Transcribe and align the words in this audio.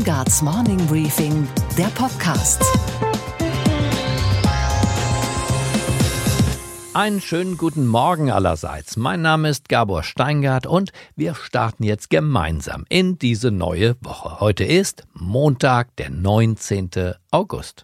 Steingarts 0.00 0.40
Morning 0.40 0.78
Briefing, 0.86 1.46
der 1.76 1.88
Podcast. 1.88 2.64
Einen 6.94 7.20
schönen 7.20 7.58
guten 7.58 7.86
Morgen 7.86 8.30
allerseits. 8.30 8.96
Mein 8.96 9.20
Name 9.20 9.50
ist 9.50 9.68
Gabor 9.68 10.02
Steingart 10.02 10.66
und 10.66 10.92
wir 11.16 11.34
starten 11.34 11.84
jetzt 11.84 12.08
gemeinsam 12.08 12.86
in 12.88 13.18
diese 13.18 13.50
neue 13.50 13.94
Woche. 14.00 14.40
Heute 14.40 14.64
ist 14.64 15.04
Montag, 15.12 15.94
der 15.96 16.08
19. 16.08 16.90
August. 17.30 17.82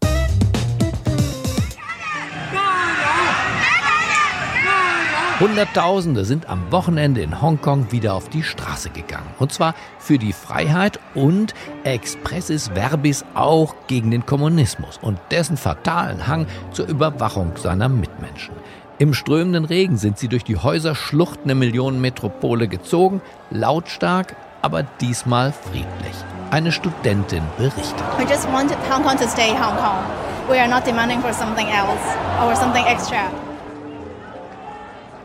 Hunderttausende 5.39 6.25
sind 6.25 6.48
am 6.48 6.73
Wochenende 6.73 7.21
in 7.21 7.43
Hongkong 7.43 7.93
wieder 7.93 8.14
auf 8.14 8.30
die 8.30 8.43
Straße 8.43 8.89
gegangen. 8.89 9.29
Und 9.39 9.53
zwar 9.53 9.75
für 9.98 10.16
die 10.16 10.32
Freiheit 10.32 10.98
und 11.14 11.53
expressis 11.85 12.71
verbis 12.72 13.22
auch 13.35 13.75
gegen 13.86 14.11
den 14.11 14.25
Kommunismus 14.25 14.99
und 15.03 15.18
dessen 15.30 15.58
fatalen 15.58 16.27
Hang 16.27 16.46
zur 16.72 16.89
Überwachung 16.89 17.53
seiner 17.57 17.91
Mitmenschen. 17.91 18.54
Im 18.99 19.13
strömenden 19.13 19.67
Regen 19.67 19.99
sind 19.99 20.17
sie 20.17 20.29
durch 20.29 20.43
die 20.43 20.57
Häuserschluchten 20.57 21.49
der 21.49 21.55
Millionenmetropole 21.55 22.66
gezogen, 22.66 23.21
lautstark, 23.50 24.36
aber 24.63 24.85
diesmal 25.03 25.53
friedlich. 25.53 26.16
Eine 26.50 26.72
Studentin 26.72 27.43
berichtet. 27.58 28.05
We 28.16 28.25
just 28.25 28.50
want 28.50 28.71
Hong 28.91 29.03
Kong 29.03 29.18
to 29.18 29.29
stay 29.29 29.50
Hong 29.50 29.77
Kong. 29.77 30.03
We 30.49 30.58
are 30.58 30.68
not 30.68 30.86
demanding 30.86 31.21
for 31.21 31.35
something 31.35 31.66
else 31.66 32.00
or 32.42 32.56
something 32.56 32.86
extra. 32.86 33.28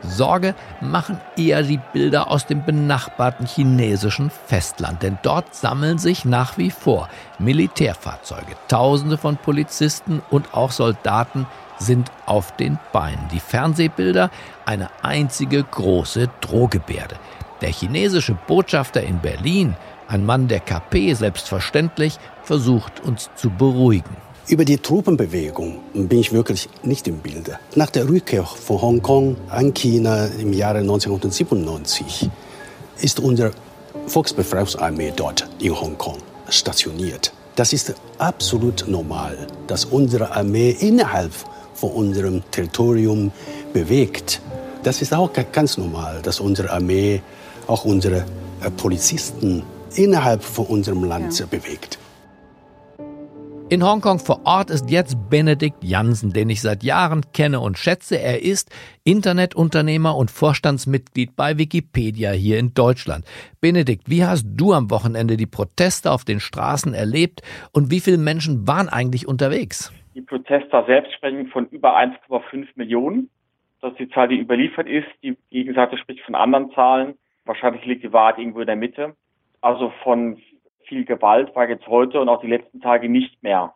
Sorge 0.03 0.55
machen 0.81 1.19
eher 1.37 1.63
die 1.63 1.79
Bilder 1.93 2.29
aus 2.29 2.45
dem 2.45 2.65
benachbarten 2.65 3.45
chinesischen 3.45 4.31
Festland, 4.47 5.03
denn 5.03 5.17
dort 5.21 5.53
sammeln 5.55 5.97
sich 5.97 6.25
nach 6.25 6.57
wie 6.57 6.71
vor 6.71 7.09
Militärfahrzeuge. 7.39 8.55
Tausende 8.67 9.17
von 9.17 9.37
Polizisten 9.37 10.21
und 10.29 10.53
auch 10.53 10.71
Soldaten 10.71 11.45
sind 11.77 12.11
auf 12.25 12.55
den 12.55 12.77
Beinen. 12.91 13.27
Die 13.31 13.39
Fernsehbilder 13.39 14.29
eine 14.65 14.89
einzige 15.01 15.63
große 15.63 16.29
Drohgebärde. 16.41 17.15
Der 17.61 17.69
chinesische 17.69 18.35
Botschafter 18.47 19.03
in 19.03 19.19
Berlin, 19.19 19.75
ein 20.07 20.25
Mann 20.25 20.47
der 20.47 20.59
KP 20.59 21.13
selbstverständlich, 21.13 22.17
versucht 22.43 22.99
uns 23.01 23.29
zu 23.35 23.49
beruhigen. 23.49 24.15
Über 24.51 24.65
die 24.65 24.79
Truppenbewegung 24.79 25.79
bin 25.93 26.19
ich 26.19 26.33
wirklich 26.33 26.67
nicht 26.83 27.07
im 27.07 27.19
Bilde. 27.19 27.57
Nach 27.75 27.89
der 27.89 28.09
Rückkehr 28.09 28.43
von 28.43 28.81
Hongkong 28.81 29.37
an 29.47 29.73
China 29.73 30.25
im 30.25 30.51
Jahre 30.51 30.79
1997 30.79 32.29
ist 32.99 33.21
unsere 33.21 33.51
Volksbefreiungsarmee 34.07 35.13
dort 35.15 35.47
in 35.59 35.79
Hongkong 35.79 36.17
stationiert. 36.49 37.31
Das 37.55 37.71
ist 37.71 37.95
absolut 38.17 38.89
normal, 38.89 39.47
dass 39.67 39.85
unsere 39.85 40.35
Armee 40.35 40.75
innerhalb 40.77 41.31
von 41.73 41.91
unserem 41.91 42.43
Territorium 42.51 43.31
bewegt. 43.71 44.41
Das 44.83 45.01
ist 45.01 45.13
auch 45.13 45.31
ganz 45.53 45.77
normal, 45.77 46.19
dass 46.23 46.41
unsere 46.41 46.71
Armee 46.71 47.21
auch 47.67 47.85
unsere 47.85 48.25
äh, 48.61 48.69
Polizisten 48.75 49.63
innerhalb 49.95 50.43
von 50.43 50.65
unserem 50.65 51.05
Land 51.05 51.39
ja. 51.39 51.45
bewegt. 51.45 52.00
In 53.71 53.85
Hongkong 53.85 54.19
vor 54.19 54.41
Ort 54.43 54.69
ist 54.69 54.91
jetzt 54.91 55.15
Benedikt 55.29 55.81
Jansen, 55.81 56.33
den 56.33 56.49
ich 56.49 56.61
seit 56.61 56.83
Jahren 56.83 57.21
kenne 57.33 57.61
und 57.61 57.77
schätze. 57.77 58.19
Er 58.19 58.41
ist 58.41 58.69
Internetunternehmer 59.05 60.13
und 60.17 60.29
Vorstandsmitglied 60.29 61.37
bei 61.37 61.57
Wikipedia 61.57 62.31
hier 62.31 62.59
in 62.59 62.73
Deutschland. 62.73 63.23
Benedikt, 63.61 64.09
wie 64.09 64.25
hast 64.25 64.43
du 64.45 64.73
am 64.73 64.91
Wochenende 64.91 65.37
die 65.37 65.45
Proteste 65.45 66.11
auf 66.11 66.25
den 66.25 66.41
Straßen 66.41 66.93
erlebt 66.93 67.43
und 67.71 67.91
wie 67.91 68.01
viele 68.01 68.17
Menschen 68.17 68.67
waren 68.67 68.89
eigentlich 68.89 69.25
unterwegs? 69.25 69.93
Die 70.15 70.21
Protester 70.21 70.83
selbst 70.85 71.13
sprechen 71.13 71.47
von 71.47 71.67
über 71.67 71.95
1,5 71.95 72.67
Millionen. 72.75 73.29
Das 73.79 73.93
ist 73.93 73.99
die 73.99 74.09
Zahl, 74.09 74.27
die 74.27 74.37
überliefert 74.37 74.89
ist. 74.89 75.07
Die 75.23 75.37
Gegenseite 75.49 75.97
spricht 75.97 76.19
von 76.25 76.35
anderen 76.35 76.73
Zahlen. 76.73 77.13
Wahrscheinlich 77.45 77.85
liegt 77.85 78.03
die 78.03 78.11
Wahrheit 78.11 78.37
irgendwo 78.37 78.59
in 78.59 78.67
der 78.67 78.75
Mitte. 78.75 79.15
Also 79.61 79.93
von 80.03 80.41
viel 80.91 81.05
Gewalt 81.05 81.55
war 81.55 81.69
jetzt 81.69 81.87
heute 81.87 82.19
und 82.19 82.27
auch 82.27 82.41
die 82.41 82.49
letzten 82.49 82.81
Tage 82.81 83.07
nicht 83.07 83.41
mehr 83.41 83.73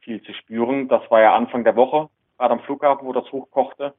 viel 0.00 0.22
zu 0.22 0.34
spüren. 0.34 0.88
Das 0.88 1.00
war 1.10 1.22
ja 1.22 1.34
Anfang 1.34 1.64
der 1.64 1.74
Woche, 1.74 2.10
gerade 2.36 2.52
am 2.52 2.60
Flughafen, 2.60 3.08
wo 3.08 3.14
das 3.14 3.32
hochkochte. 3.32 3.94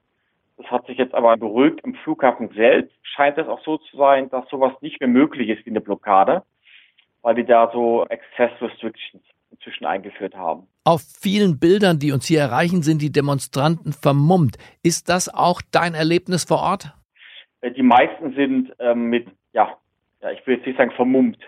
Das 0.57 0.67
hat 0.67 0.85
sich 0.85 0.99
jetzt 0.99 1.15
aber 1.15 1.35
beruhigt. 1.37 1.81
Im 1.83 1.95
Flughafen 1.95 2.49
selbst 2.49 2.95
scheint 3.01 3.39
es 3.39 3.47
auch 3.47 3.63
so 3.63 3.79
zu 3.79 3.97
sein, 3.97 4.29
dass 4.29 4.47
sowas 4.49 4.73
nicht 4.81 4.99
mehr 4.99 5.09
möglich 5.09 5.49
ist 5.49 5.65
wie 5.65 5.71
eine 5.71 5.81
Blockade, 5.81 6.43
weil 7.23 7.33
die 7.33 7.45
da 7.45 7.71
so 7.73 8.03
Access 8.03 8.51
Restrictions 8.61 9.23
inzwischen 9.49 9.87
eingeführt 9.87 10.35
haben. 10.35 10.67
Auf 10.83 11.01
vielen 11.01 11.59
Bildern, 11.59 11.97
die 11.97 12.11
uns 12.11 12.27
hier 12.27 12.41
erreichen, 12.41 12.83
sind 12.83 13.01
die 13.01 13.11
Demonstranten 13.11 13.91
vermummt. 13.91 14.57
Ist 14.83 15.09
das 15.09 15.33
auch 15.33 15.63
dein 15.71 15.95
Erlebnis 15.95 16.43
vor 16.43 16.59
Ort? 16.59 16.93
Äh, 17.61 17.71
die 17.71 17.81
meisten 17.81 18.35
sind 18.35 18.71
ähm, 18.77 19.05
mit, 19.09 19.29
ja, 19.51 19.75
ja, 20.21 20.29
ich 20.29 20.45
will 20.45 20.57
jetzt 20.57 20.67
nicht 20.67 20.77
sagen 20.77 20.91
vermummt, 20.91 21.39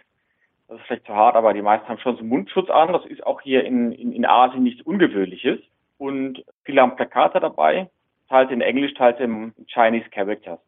das 0.67 0.79
ist 0.79 0.85
vielleicht 0.87 1.05
zu 1.05 1.15
hart, 1.15 1.35
aber 1.35 1.53
die 1.53 1.61
meisten 1.61 1.87
haben 1.87 1.99
schon 1.99 2.17
so 2.17 2.23
Mundschutz 2.23 2.69
an. 2.69 2.91
Das 2.91 3.05
ist 3.05 3.25
auch 3.25 3.41
hier 3.41 3.63
in, 3.63 3.91
in, 3.93 4.11
in 4.11 4.25
Asien 4.25 4.63
nichts 4.63 4.81
Ungewöhnliches. 4.81 5.59
Und 5.97 6.43
viele 6.63 6.81
haben 6.81 6.95
Plakate 6.95 7.39
dabei, 7.39 7.89
teils 8.29 8.51
in 8.51 8.61
Englisch, 8.61 8.93
teils 8.93 9.19
in 9.19 9.53
Chinese 9.67 10.09
Characters. 10.09 10.59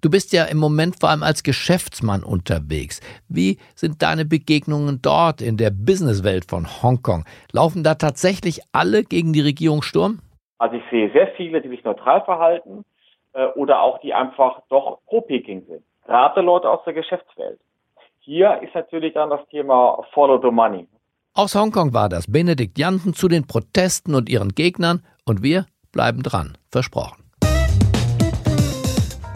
Du 0.00 0.10
bist 0.10 0.32
ja 0.32 0.44
im 0.44 0.58
Moment 0.58 1.00
vor 1.00 1.08
allem 1.08 1.24
als 1.24 1.42
Geschäftsmann 1.42 2.22
unterwegs. 2.22 3.00
Wie 3.28 3.58
sind 3.74 4.00
deine 4.00 4.24
Begegnungen 4.24 5.00
dort 5.02 5.42
in 5.42 5.56
der 5.56 5.70
Businesswelt 5.70 6.44
von 6.48 6.68
Hongkong? 6.82 7.24
Laufen 7.52 7.82
da 7.82 7.94
tatsächlich 7.96 8.60
alle 8.70 9.02
gegen 9.02 9.32
die 9.32 9.40
Regierung 9.40 9.82
Sturm? 9.82 10.20
Also 10.58 10.76
ich 10.76 10.84
sehe 10.90 11.10
sehr 11.10 11.28
viele, 11.36 11.60
die 11.60 11.68
sich 11.68 11.82
neutral 11.82 12.24
verhalten 12.24 12.84
äh, 13.32 13.46
oder 13.56 13.82
auch 13.82 13.98
die 13.98 14.14
einfach 14.14 14.62
doch 14.68 15.00
pro 15.06 15.20
Peking 15.20 15.64
sind. 15.66 15.82
Gerade 16.06 16.42
Leute 16.42 16.70
aus 16.70 16.84
der 16.84 16.94
Geschäftswelt. 16.94 17.58
Hier 18.30 18.60
ist 18.62 18.74
natürlich 18.74 19.14
dann 19.14 19.30
das 19.30 19.40
Thema 19.50 20.04
Follow 20.12 20.38
the 20.42 20.50
Money. 20.50 20.86
Aus 21.32 21.54
Hongkong 21.54 21.94
war 21.94 22.10
das 22.10 22.30
Benedikt 22.30 22.76
Jansen 22.76 23.14
zu 23.14 23.26
den 23.26 23.46
Protesten 23.46 24.14
und 24.14 24.28
ihren 24.28 24.50
Gegnern 24.50 25.02
und 25.24 25.42
wir 25.42 25.64
bleiben 25.92 26.22
dran, 26.22 26.58
versprochen. 26.70 27.24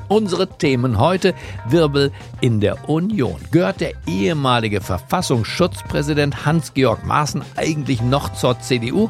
Unsere 0.09 0.47
Themen 0.47 1.01
heute 1.01 1.33
Wirbel 1.67 2.13
in 2.43 2.61
der 2.61 2.87
Union. 2.87 3.41
Gehört 3.51 3.81
der 3.81 3.93
ehemalige 4.07 4.83
Verfassungsschutzpräsident 4.83 6.45
Hans-Georg 6.45 7.03
Maaßen 7.07 7.43
eigentlich 7.57 8.03
noch 8.03 8.35
zur 8.35 8.61
CDU? 8.61 9.09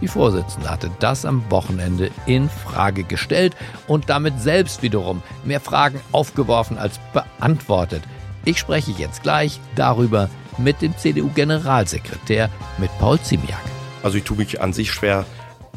Die 0.00 0.08
Vorsitzende 0.08 0.68
hatte 0.68 0.90
das 0.98 1.24
am 1.24 1.48
Wochenende 1.52 2.10
in 2.26 2.48
Frage 2.48 3.04
gestellt 3.04 3.54
und 3.86 4.10
damit 4.10 4.40
selbst 4.40 4.82
wiederum 4.82 5.22
mehr 5.44 5.60
Fragen 5.60 6.00
aufgeworfen 6.10 6.78
als 6.78 6.98
beantwortet. 7.12 8.02
Ich 8.44 8.58
spreche 8.58 8.92
jetzt 8.92 9.22
gleich 9.22 9.60
darüber 9.74 10.28
mit 10.58 10.82
dem 10.82 10.96
CDU-Generalsekretär, 10.96 12.50
mit 12.78 12.90
Paul 12.98 13.20
Ziemiak. 13.20 13.58
Also 14.02 14.18
ich 14.18 14.24
tue 14.24 14.36
mich 14.36 14.60
an 14.60 14.72
sich 14.72 14.90
schwer 14.90 15.24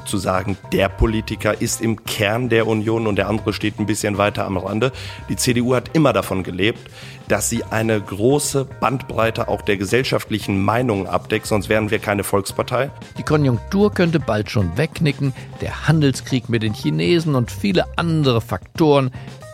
zu 0.05 0.17
sagen, 0.17 0.57
der 0.71 0.89
Politiker 0.89 1.61
ist 1.61 1.81
im 1.81 2.03
Kern 2.05 2.49
der 2.49 2.67
Union 2.67 3.07
und 3.07 3.17
der 3.17 3.29
andere 3.29 3.53
steht 3.53 3.79
ein 3.79 3.85
bisschen 3.85 4.17
weiter 4.17 4.45
am 4.45 4.57
Rande. 4.57 4.91
Die 5.29 5.35
CDU 5.35 5.75
hat 5.75 5.91
immer 5.93 6.13
davon 6.13 6.43
gelebt, 6.43 6.79
dass 7.27 7.49
sie 7.49 7.63
eine 7.63 7.99
große 7.99 8.65
Bandbreite 8.79 9.47
auch 9.47 9.61
der 9.61 9.77
gesellschaftlichen 9.77 10.61
Meinungen 10.63 11.07
abdeckt, 11.07 11.45
sonst 11.45 11.69
wären 11.69 11.91
wir 11.91 11.99
keine 11.99 12.23
Volkspartei. 12.23 12.89
Die 13.17 13.23
Konjunktur 13.23 13.93
könnte 13.93 14.19
bald 14.19 14.49
schon 14.49 14.77
wegknicken, 14.77 15.33
der 15.61 15.87
Handelskrieg 15.87 16.49
mit 16.49 16.63
den 16.63 16.73
Chinesen 16.73 17.35
und 17.35 17.51
viele 17.51 17.85
andere 17.97 18.41
Faktoren 18.41 19.11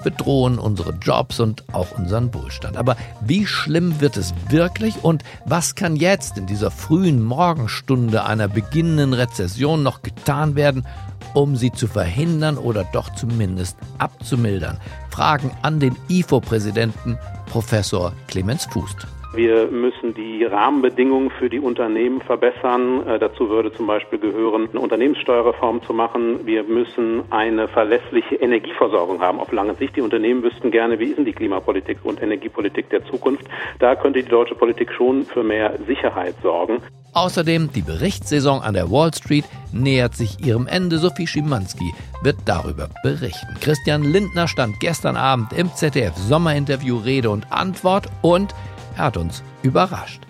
bedrohen 0.07 0.57
unsere 0.57 0.93
Jobs 1.01 1.41
und 1.41 1.65
auch 1.73 1.91
unseren 1.97 2.33
Wohlstand. 2.33 2.77
Aber 2.77 2.95
wie 3.19 3.45
schlimm 3.45 3.99
wird 3.99 4.15
es 4.15 4.33
wirklich 4.47 5.03
und 5.03 5.21
was 5.43 5.75
kann 5.75 5.97
jetzt 5.97 6.37
in 6.37 6.45
dieser 6.45 6.71
frühen 6.71 7.21
Morgenstunde 7.21 8.23
einer 8.23 8.47
beginnenden 8.47 9.13
Rezession 9.13 9.83
noch 9.83 10.03
getan 10.03 10.55
werden, 10.55 10.87
um 11.33 11.57
sie 11.57 11.73
zu 11.73 11.87
verhindern 11.87 12.57
oder 12.57 12.85
doch 12.93 13.13
zumindest 13.15 13.75
abzumildern? 13.97 14.77
Fragen 15.09 15.51
an 15.61 15.81
den 15.81 15.97
IFO-Präsidenten 16.07 17.17
Professor 17.47 18.13
Clemens 18.27 18.65
Fußt. 18.71 19.07
Wir 19.33 19.67
müssen 19.67 20.13
die 20.13 20.45
Rahmenbedingungen 20.45 21.29
für 21.31 21.49
die 21.49 21.59
Unternehmen 21.59 22.21
verbessern. 22.21 23.05
Äh, 23.05 23.19
dazu 23.19 23.49
würde 23.49 23.71
zum 23.73 23.85
Beispiel 23.85 24.19
gehören, 24.19 24.69
eine 24.69 24.79
Unternehmenssteuerreform 24.79 25.83
zu 25.83 25.93
machen. 25.93 26.45
Wir 26.45 26.63
müssen 26.63 27.23
eine 27.29 27.67
verlässliche 27.67 28.35
Energieversorgung 28.35 29.21
haben 29.21 29.39
auf 29.39 29.51
lange 29.51 29.75
Sicht. 29.75 29.95
Die 29.95 30.01
Unternehmen 30.01 30.43
wüssten 30.43 30.71
gerne, 30.71 30.97
wie 30.99 31.05
ist 31.05 31.17
denn 31.17 31.25
die 31.25 31.33
Klimapolitik 31.33 31.97
und 32.03 32.21
Energiepolitik 32.21 32.89
der 32.89 33.05
Zukunft. 33.05 33.45
Da 33.79 33.95
könnte 33.95 34.23
die 34.23 34.29
deutsche 34.29 34.55
Politik 34.55 34.91
schon 34.93 35.23
für 35.23 35.43
mehr 35.43 35.77
Sicherheit 35.85 36.35
sorgen. 36.41 36.81
Außerdem 37.13 37.71
die 37.73 37.81
Berichtssaison 37.81 38.61
an 38.61 38.75
der 38.75 38.91
Wall 38.91 39.13
Street 39.13 39.45
nähert 39.73 40.15
sich 40.15 40.39
ihrem 40.45 40.67
Ende. 40.67 40.99
Sophie 40.99 41.27
Schimanski 41.27 41.93
wird 42.21 42.37
darüber 42.45 42.89
berichten. 43.03 43.55
Christian 43.59 44.03
Lindner 44.03 44.47
stand 44.47 44.79
gestern 44.79 45.17
Abend 45.17 45.51
im 45.53 45.73
ZDF 45.73 46.15
Sommerinterview 46.15 46.97
Rede 46.97 47.29
und 47.29 47.51
Antwort 47.51 48.07
und 48.21 48.53
er 48.97 49.03
hat 49.03 49.17
uns 49.17 49.43
überrascht. 49.61 50.23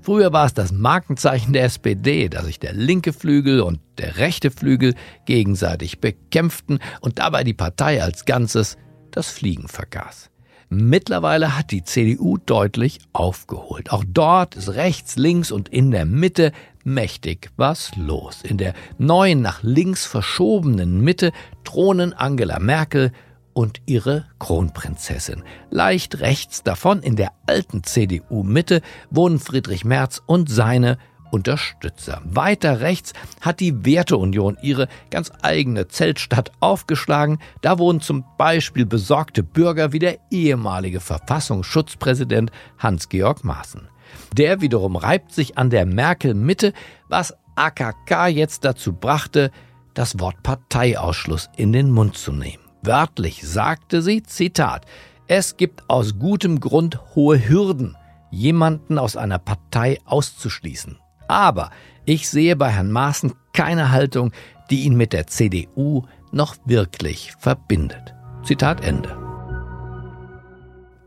Früher 0.00 0.32
war 0.32 0.46
es 0.46 0.54
das 0.54 0.70
Markenzeichen 0.70 1.52
der 1.52 1.64
SPD, 1.64 2.28
dass 2.28 2.44
sich 2.44 2.60
der 2.60 2.72
linke 2.72 3.12
Flügel 3.12 3.60
und 3.60 3.80
der 3.98 4.18
rechte 4.18 4.52
Flügel 4.52 4.94
gegenseitig 5.26 6.00
bekämpften 6.00 6.78
und 7.00 7.18
dabei 7.18 7.42
die 7.42 7.52
Partei 7.52 8.00
als 8.00 8.24
Ganzes 8.24 8.78
das 9.10 9.28
Fliegen 9.28 9.66
vergaß. 9.66 10.30
Mittlerweile 10.68 11.58
hat 11.58 11.72
die 11.72 11.82
CDU 11.82 12.38
deutlich 12.38 13.00
aufgeholt. 13.12 13.90
Auch 13.90 14.04
dort 14.06 14.54
ist 14.54 14.68
rechts, 14.68 15.16
links 15.16 15.50
und 15.50 15.68
in 15.68 15.90
der 15.90 16.06
Mitte 16.06 16.52
mächtig 16.84 17.50
was 17.56 17.90
los. 17.96 18.42
In 18.42 18.56
der 18.56 18.74
neuen 18.96 19.42
nach 19.42 19.64
links 19.64 20.06
verschobenen 20.06 21.00
Mitte 21.00 21.32
thronen 21.64 22.12
Angela 22.12 22.60
Merkel, 22.60 23.10
und 23.52 23.82
ihre 23.86 24.26
Kronprinzessin. 24.38 25.42
Leicht 25.70 26.20
rechts 26.20 26.62
davon 26.62 27.02
in 27.02 27.16
der 27.16 27.32
alten 27.46 27.82
CDU-Mitte 27.82 28.80
wohnen 29.10 29.38
Friedrich 29.38 29.84
Merz 29.84 30.20
und 30.26 30.48
seine 30.50 30.98
Unterstützer. 31.30 32.20
Weiter 32.24 32.80
rechts 32.80 33.12
hat 33.40 33.60
die 33.60 33.84
Werteunion 33.84 34.56
ihre 34.62 34.88
ganz 35.10 35.30
eigene 35.42 35.88
Zeltstadt 35.88 36.52
aufgeschlagen. 36.60 37.38
Da 37.62 37.78
wohnen 37.78 38.00
zum 38.00 38.24
Beispiel 38.36 38.86
besorgte 38.86 39.42
Bürger 39.42 39.92
wie 39.92 39.98
der 39.98 40.18
ehemalige 40.30 41.00
Verfassungsschutzpräsident 41.00 42.50
Hans-Georg 42.78 43.44
Maaßen. 43.44 43.88
Der 44.36 44.60
wiederum 44.60 44.96
reibt 44.96 45.32
sich 45.32 45.56
an 45.56 45.70
der 45.70 45.86
Merkel-Mitte, 45.86 46.72
was 47.08 47.34
AKK 47.54 48.28
jetzt 48.28 48.64
dazu 48.64 48.92
brachte, 48.92 49.50
das 49.94 50.18
Wort 50.18 50.42
Parteiausschluss 50.42 51.48
in 51.56 51.72
den 51.72 51.90
Mund 51.90 52.16
zu 52.16 52.32
nehmen. 52.32 52.69
Wörtlich 52.82 53.42
sagte 53.46 54.02
sie, 54.02 54.22
Zitat, 54.22 54.86
es 55.26 55.56
gibt 55.56 55.88
aus 55.88 56.18
gutem 56.18 56.60
Grund 56.60 56.98
hohe 57.14 57.48
Hürden, 57.48 57.96
jemanden 58.30 58.98
aus 58.98 59.16
einer 59.16 59.38
Partei 59.38 59.98
auszuschließen. 60.04 60.98
Aber 61.28 61.70
ich 62.04 62.28
sehe 62.28 62.56
bei 62.56 62.70
Herrn 62.70 62.90
Maaßen 62.90 63.34
keine 63.52 63.90
Haltung, 63.90 64.32
die 64.70 64.84
ihn 64.84 64.96
mit 64.96 65.12
der 65.12 65.26
CDU 65.26 66.04
noch 66.32 66.56
wirklich 66.64 67.32
verbindet. 67.38 68.14
Zitat 68.42 68.82
Ende. 68.82 69.16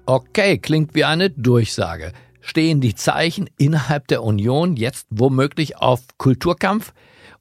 Okay, 0.05 0.57
klingt 0.57 0.95
wie 0.95 1.05
eine 1.05 1.29
Durchsage. 1.29 2.11
Stehen 2.41 2.81
die 2.81 2.93
Zeichen 2.93 3.49
innerhalb 3.57 4.07
der 4.07 4.21
Union 4.23 4.75
jetzt 4.75 5.07
womöglich 5.09 5.77
auf 5.77 6.01
Kulturkampf? 6.17 6.93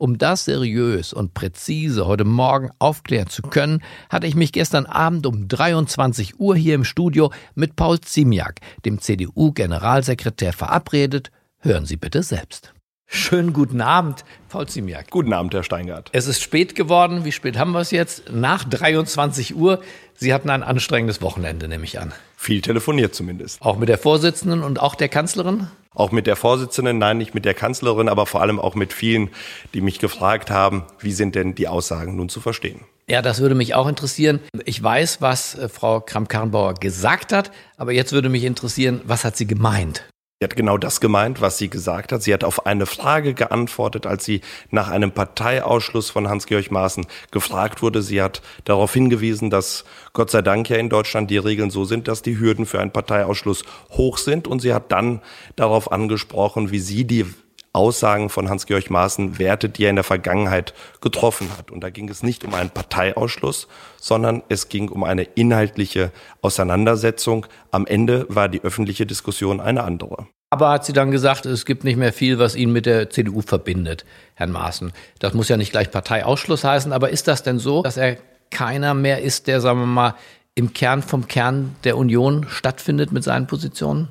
Um 0.03 0.19
das 0.19 0.47
seriös 0.47 1.13
und 1.13 1.33
präzise 1.33 2.09
heute 2.09 2.25
Morgen 2.25 2.71
aufklären 2.81 3.29
zu 3.29 3.41
können, 3.41 3.85
hatte 4.11 4.27
ich 4.27 4.35
mich 4.35 4.51
gestern 4.51 4.85
Abend 4.85 5.27
um 5.27 5.47
23 5.47 6.41
Uhr 6.41 6.57
hier 6.57 6.75
im 6.75 6.83
Studio 6.83 7.31
mit 7.55 7.77
Paul 7.77 8.01
Ziemiak, 8.01 8.59
dem 8.85 9.01
CDU-Generalsekretär, 9.01 10.55
verabredet. 10.55 11.31
Hören 11.61 11.87
Sie 11.87 11.97
bitte 11.97 12.25
selbst. 12.25 12.75
Schönen 13.07 13.53
guten 13.53 13.81
Abend, 13.81 14.25
Paul 14.49 14.67
Ziemiak. 14.67 15.09
Guten 15.09 15.33
Abend, 15.33 15.55
Herr 15.55 15.63
Steingart. 15.63 16.11
Es 16.11 16.27
ist 16.27 16.43
spät 16.43 16.75
geworden. 16.75 17.25
Wie 17.25 17.31
spät 17.31 17.57
haben 17.57 17.71
wir 17.71 17.79
es 17.79 17.93
jetzt? 17.93 18.25
Nach 18.33 18.65
23 18.65 19.55
Uhr. 19.55 19.81
Sie 20.15 20.35
hatten 20.35 20.51
ein 20.51 20.65
anstrengendes 20.65 21.23
Wochenende, 21.23 21.69
nehme 21.69 21.85
ich 21.85 22.01
an. 22.01 22.13
Viel 22.37 22.61
telefoniert 22.61 23.15
zumindest. 23.15 23.63
Auch 23.63 23.79
mit 23.79 23.89
der 23.89 23.99
Vorsitzenden 23.99 24.65
und 24.65 24.81
auch 24.81 24.97
der 24.97 25.09
Kanzlerin? 25.09 25.69
Auch 25.95 26.11
mit 26.11 26.27
der 26.27 26.37
Vorsitzenden, 26.37 26.99
nein, 26.99 27.19
nicht 27.19 27.35
mit 27.35 27.45
der 27.45 27.55
Kanzlerin, 27.55 28.09
aber 28.09 28.27
vor 28.27 28.41
allem 28.41 28.59
auch 28.59 28.75
mit 28.75 28.93
vielen, 28.93 29.31
die 29.75 29.81
mich 29.81 29.99
gefragt 29.99 30.51
haben, 30.51 30.85
wie 30.99 31.13
sind 31.13 31.35
denn 31.35 31.55
die 31.55 31.69
Aussagen 31.69 32.17
nun 32.17 32.29
zu 32.29 32.41
verstehen? 32.41 32.81
Ja, 33.09 33.21
das 33.21 33.41
würde 33.41 33.55
mich 33.55 33.75
auch 33.75 33.89
interessieren. 33.89 34.41
Ich 34.65 34.83
weiß, 34.83 35.21
was 35.21 35.57
äh, 35.59 35.69
Frau 35.69 36.01
Kramp-Karrenbauer 36.01 36.75
gesagt 36.75 37.33
hat, 37.33 37.51
aber 37.77 37.93
jetzt 37.93 38.13
würde 38.13 38.29
mich 38.29 38.45
interessieren, 38.45 39.01
was 39.05 39.25
hat 39.25 39.37
sie 39.37 39.47
gemeint? 39.47 40.05
Sie 40.43 40.45
hat 40.45 40.57
genau 40.57 40.77
das 40.77 41.01
gemeint, 41.01 41.41
was 41.41 41.57
sie 41.57 41.71
gesagt 41.71 42.11
hat. 42.11 42.21
Sie 42.25 42.35
hat 42.35 42.43
auf 42.43 42.67
eine 42.67 42.87
Frage 42.87 43.33
geantwortet, 43.33 44.09
als 44.09 44.25
sie 44.25 44.41
nach 44.71 44.91
einem 44.91 45.13
Parteiausschluss 45.13 46.11
von 46.11 46.29
Hans-Georg 46.29 46.73
Maaßen 46.73 47.07
gefragt 47.31 47.81
wurde. 47.81 48.03
Sie 48.03 48.21
hat 48.21 48.43
darauf 48.65 48.93
hingewiesen, 48.93 49.51
dass 49.51 49.85
Gott 50.15 50.33
sei 50.33 50.43
Dank 50.43 50.69
ja 50.69 50.79
in 50.79 50.89
Deutschland 50.89 51.31
die 51.31 51.39
Regeln 51.39 51.71
so 51.71 51.85
sind, 51.85 52.09
dass 52.09 52.23
die 52.23 52.41
Hürden 52.41 52.67
für 52.67 52.81
einen 52.81 52.91
Parteiausschluss 52.91 53.63
hoch 53.91 54.19
sind. 54.19 54.49
Und 54.49 54.59
sie 54.59 54.75
hat 54.75 54.91
dann 54.91 55.23
darauf 55.55 55.93
angesprochen, 55.93 56.73
wie 56.73 56.81
sie 56.81 57.05
die 57.05 57.25
Aussagen 57.73 58.29
von 58.29 58.51
Hans-Georg 58.51 58.91
Maaßen 58.91 59.39
wertet, 59.39 59.79
die 59.79 59.85
er 59.85 59.91
in 59.91 59.97
der 59.97 60.05
Vergangenheit 60.05 60.75
getroffen 61.01 61.49
hat. 61.57 61.71
Und 61.71 61.81
da 61.81 61.91
ging 61.91 62.09
es 62.09 62.23
nicht 62.23 62.45
um 62.45 62.55
einen 62.55 62.71
Parteiausschluss, 62.71 63.69
sondern 63.99 64.43
es 64.49 64.69
ging 64.69 64.91
um 64.91 65.05
eine 65.05 65.23
inhaltliche 65.23 66.13
Auseinandersetzung. 66.43 67.47
Am 67.71 67.87
Ende 67.87 68.27
war 68.29 68.49
die 68.49 68.63
öffentliche 68.63 69.07
Diskussion 69.07 69.61
eine 69.61 69.85
andere. 69.85 70.27
Aber 70.51 70.69
hat 70.69 70.85
sie 70.85 70.93
dann 70.93 71.11
gesagt, 71.11 71.47
es 71.47 71.65
gibt 71.65 71.83
nicht 71.83 71.97
mehr 71.97 72.13
viel, 72.13 72.39
was 72.39 72.57
ihn 72.57 72.73
mit 72.73 72.85
der 72.85 73.09
CDU 73.09 73.41
verbindet, 73.41 74.05
Herrn 74.35 74.53
Maaßen. 74.53 74.93
Das 75.19 75.33
muss 75.33 75.49
ja 75.49 75.57
nicht 75.57 75.73
gleich 75.73 75.91
Parteiausschluss 75.91 76.65
heißen, 76.65 76.93
aber 76.93 77.09
ist 77.09 77.27
das 77.27 77.43
denn 77.43 77.59
so, 77.59 77.83
dass 77.83 77.97
er 77.97 78.19
keiner 78.51 78.93
mehr 78.93 79.23
ist, 79.23 79.47
der, 79.47 79.63
sagen 79.63 79.81
wir 79.81 79.87
mal, 79.87 80.15
im 80.55 80.75
Kern 80.75 81.03
vom 81.03 81.27
Kern 81.27 81.75
der 81.85 81.97
Union 81.97 82.45
stattfindet 82.51 83.13
mit 83.13 83.25
seinen 83.25 83.47
Positionen? 83.47 84.09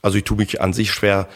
Also 0.00 0.16
ich 0.16 0.24
tue 0.24 0.38
mich 0.38 0.62
an 0.62 0.72
sich 0.72 0.90
schwer, 0.90 1.28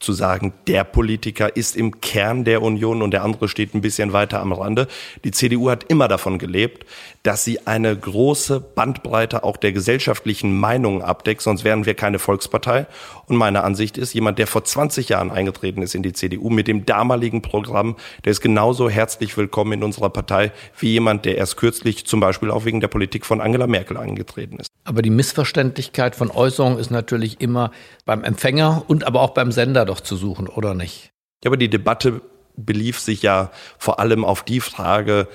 zu 0.00 0.12
sagen, 0.12 0.52
der 0.66 0.84
Politiker 0.84 1.56
ist 1.56 1.76
im 1.76 2.00
Kern 2.00 2.44
der 2.44 2.62
Union 2.62 3.02
und 3.02 3.12
der 3.12 3.24
andere 3.24 3.48
steht 3.48 3.74
ein 3.74 3.80
bisschen 3.80 4.12
weiter 4.12 4.40
am 4.40 4.52
Rande. 4.52 4.88
Die 5.24 5.30
CDU 5.30 5.70
hat 5.70 5.84
immer 5.84 6.08
davon 6.08 6.38
gelebt, 6.38 6.86
dass 7.26 7.42
sie 7.42 7.66
eine 7.66 7.96
große 7.96 8.60
Bandbreite 8.60 9.42
auch 9.42 9.56
der 9.56 9.72
gesellschaftlichen 9.72 10.56
Meinungen 10.56 11.02
abdeckt, 11.02 11.42
sonst 11.42 11.64
wären 11.64 11.84
wir 11.84 11.94
keine 11.94 12.20
Volkspartei. 12.20 12.86
Und 13.26 13.36
meine 13.36 13.64
Ansicht 13.64 13.98
ist, 13.98 14.14
jemand, 14.14 14.38
der 14.38 14.46
vor 14.46 14.62
20 14.62 15.08
Jahren 15.08 15.32
eingetreten 15.32 15.82
ist 15.82 15.96
in 15.96 16.04
die 16.04 16.12
CDU 16.12 16.50
mit 16.50 16.68
dem 16.68 16.86
damaligen 16.86 17.42
Programm, 17.42 17.96
der 18.24 18.30
ist 18.30 18.40
genauso 18.40 18.88
herzlich 18.88 19.36
willkommen 19.36 19.72
in 19.72 19.82
unserer 19.82 20.10
Partei 20.10 20.52
wie 20.78 20.90
jemand, 20.90 21.24
der 21.24 21.36
erst 21.36 21.56
kürzlich 21.56 22.06
zum 22.06 22.20
Beispiel 22.20 22.52
auch 22.52 22.64
wegen 22.64 22.80
der 22.80 22.88
Politik 22.88 23.26
von 23.26 23.40
Angela 23.40 23.66
Merkel 23.66 23.96
eingetreten 23.96 24.60
ist. 24.60 24.68
Aber 24.84 25.02
die 25.02 25.10
Missverständlichkeit 25.10 26.14
von 26.14 26.30
Äußerungen 26.30 26.78
ist 26.78 26.92
natürlich 26.92 27.40
immer 27.40 27.72
beim 28.04 28.22
Empfänger 28.22 28.84
und 28.86 29.02
aber 29.02 29.20
auch 29.20 29.30
beim 29.30 29.50
Sender 29.50 29.84
doch 29.84 29.98
zu 30.00 30.14
suchen, 30.14 30.46
oder 30.46 30.74
nicht? 30.74 31.10
Ja, 31.42 31.48
aber 31.48 31.56
die 31.56 31.68
Debatte 31.68 32.20
belief 32.56 32.98
sich 32.98 33.22
ja 33.22 33.50
vor 33.78 34.00
allem 34.00 34.24
auf 34.24 34.42
die 34.42 34.60
Frage, 34.60 35.28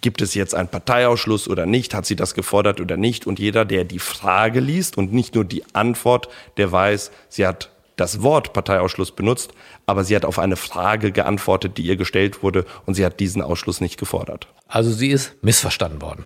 gibt 0.00 0.22
es 0.22 0.34
jetzt 0.34 0.54
einen 0.54 0.68
Parteiausschluss 0.68 1.48
oder 1.48 1.66
nicht? 1.66 1.94
Hat 1.94 2.06
sie 2.06 2.16
das 2.16 2.34
gefordert 2.34 2.80
oder 2.80 2.96
nicht? 2.96 3.26
Und 3.26 3.38
jeder, 3.38 3.64
der 3.64 3.84
die 3.84 3.98
Frage 3.98 4.60
liest 4.60 4.96
und 4.98 5.12
nicht 5.12 5.34
nur 5.34 5.44
die 5.44 5.64
Antwort, 5.74 6.28
der 6.56 6.70
weiß, 6.70 7.10
sie 7.28 7.46
hat 7.46 7.70
das 7.96 8.22
Wort 8.22 8.52
Parteiausschluss 8.52 9.12
benutzt, 9.12 9.52
aber 9.86 10.04
sie 10.04 10.16
hat 10.16 10.24
auf 10.24 10.38
eine 10.38 10.56
Frage 10.56 11.12
geantwortet, 11.12 11.76
die 11.76 11.82
ihr 11.82 11.96
gestellt 11.96 12.42
wurde 12.42 12.64
und 12.86 12.94
sie 12.94 13.04
hat 13.04 13.20
diesen 13.20 13.42
Ausschluss 13.42 13.80
nicht 13.80 13.98
gefordert. 13.98 14.48
Also 14.68 14.90
sie 14.90 15.08
ist 15.08 15.34
missverstanden 15.42 16.00
worden. 16.00 16.24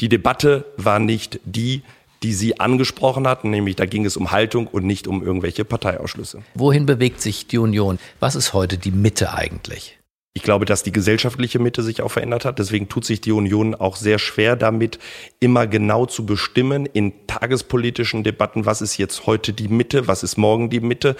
Die 0.00 0.08
Debatte 0.08 0.64
war 0.78 0.98
nicht 0.98 1.38
die, 1.44 1.82
die 2.22 2.32
Sie 2.32 2.60
angesprochen 2.60 3.26
hatten, 3.26 3.50
nämlich 3.50 3.76
da 3.76 3.84
ging 3.84 4.06
es 4.06 4.16
um 4.16 4.30
Haltung 4.30 4.68
und 4.68 4.84
nicht 4.84 5.06
um 5.06 5.24
irgendwelche 5.24 5.64
Parteiausschlüsse. 5.64 6.42
Wohin 6.54 6.86
bewegt 6.86 7.20
sich 7.20 7.46
die 7.46 7.58
Union? 7.58 7.98
Was 8.20 8.36
ist 8.36 8.52
heute 8.52 8.78
die 8.78 8.92
Mitte 8.92 9.34
eigentlich? 9.34 9.98
Ich 10.34 10.42
glaube, 10.42 10.64
dass 10.64 10.82
die 10.82 10.92
gesellschaftliche 10.92 11.58
Mitte 11.58 11.82
sich 11.82 12.00
auch 12.00 12.10
verändert 12.10 12.46
hat. 12.46 12.58
Deswegen 12.58 12.88
tut 12.88 13.04
sich 13.04 13.20
die 13.20 13.32
Union 13.32 13.74
auch 13.74 13.96
sehr 13.96 14.18
schwer 14.18 14.56
damit, 14.56 14.98
immer 15.40 15.66
genau 15.66 16.06
zu 16.06 16.24
bestimmen 16.24 16.86
in 16.86 17.12
tagespolitischen 17.26 18.24
Debatten, 18.24 18.64
was 18.64 18.80
ist 18.80 18.96
jetzt 18.96 19.26
heute 19.26 19.52
die 19.52 19.68
Mitte, 19.68 20.08
was 20.08 20.22
ist 20.22 20.38
morgen 20.38 20.70
die 20.70 20.80
Mitte. 20.80 21.16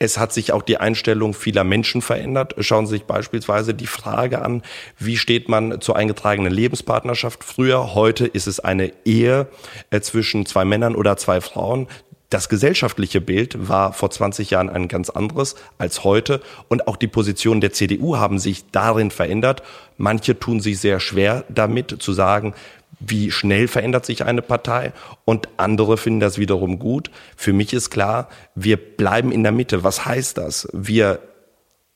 Es 0.00 0.18
hat 0.18 0.32
sich 0.32 0.52
auch 0.52 0.62
die 0.62 0.78
Einstellung 0.78 1.32
vieler 1.32 1.62
Menschen 1.62 2.02
verändert. 2.02 2.56
Schauen 2.58 2.86
Sie 2.86 2.94
sich 2.94 3.04
beispielsweise 3.04 3.72
die 3.72 3.86
Frage 3.86 4.42
an, 4.42 4.62
wie 4.98 5.16
steht 5.16 5.48
man 5.48 5.80
zur 5.80 5.94
eingetragenen 5.94 6.52
Lebenspartnerschaft 6.52 7.44
früher? 7.44 7.94
Heute 7.94 8.26
ist 8.26 8.48
es 8.48 8.58
eine 8.58 8.92
Ehe 9.04 9.46
äh, 9.90 10.00
zwischen 10.00 10.44
zwei 10.44 10.64
Männern 10.64 10.96
oder 10.96 11.16
zwei 11.16 11.40
Frauen 11.40 11.86
das 12.30 12.48
gesellschaftliche 12.48 13.20
Bild 13.20 13.68
war 13.68 13.92
vor 13.92 14.10
20 14.10 14.50
Jahren 14.50 14.68
ein 14.68 14.88
ganz 14.88 15.10
anderes 15.10 15.54
als 15.78 16.02
heute 16.02 16.40
und 16.68 16.88
auch 16.88 16.96
die 16.96 17.06
Positionen 17.06 17.60
der 17.60 17.72
CDU 17.72 18.16
haben 18.16 18.38
sich 18.38 18.70
darin 18.72 19.10
verändert. 19.10 19.62
Manche 19.96 20.38
tun 20.38 20.60
sich 20.60 20.80
sehr 20.80 20.98
schwer 20.98 21.44
damit 21.48 22.02
zu 22.02 22.12
sagen, 22.12 22.54
wie 22.98 23.30
schnell 23.30 23.68
verändert 23.68 24.06
sich 24.06 24.24
eine 24.24 24.42
Partei 24.42 24.92
und 25.24 25.48
andere 25.56 25.98
finden 25.98 26.20
das 26.20 26.38
wiederum 26.38 26.78
gut. 26.78 27.10
Für 27.36 27.52
mich 27.52 27.72
ist 27.72 27.90
klar, 27.90 28.28
wir 28.54 28.76
bleiben 28.76 29.32
in 29.32 29.42
der 29.42 29.52
Mitte. 29.52 29.84
Was 29.84 30.04
heißt 30.04 30.38
das? 30.38 30.68
Wir 30.72 31.20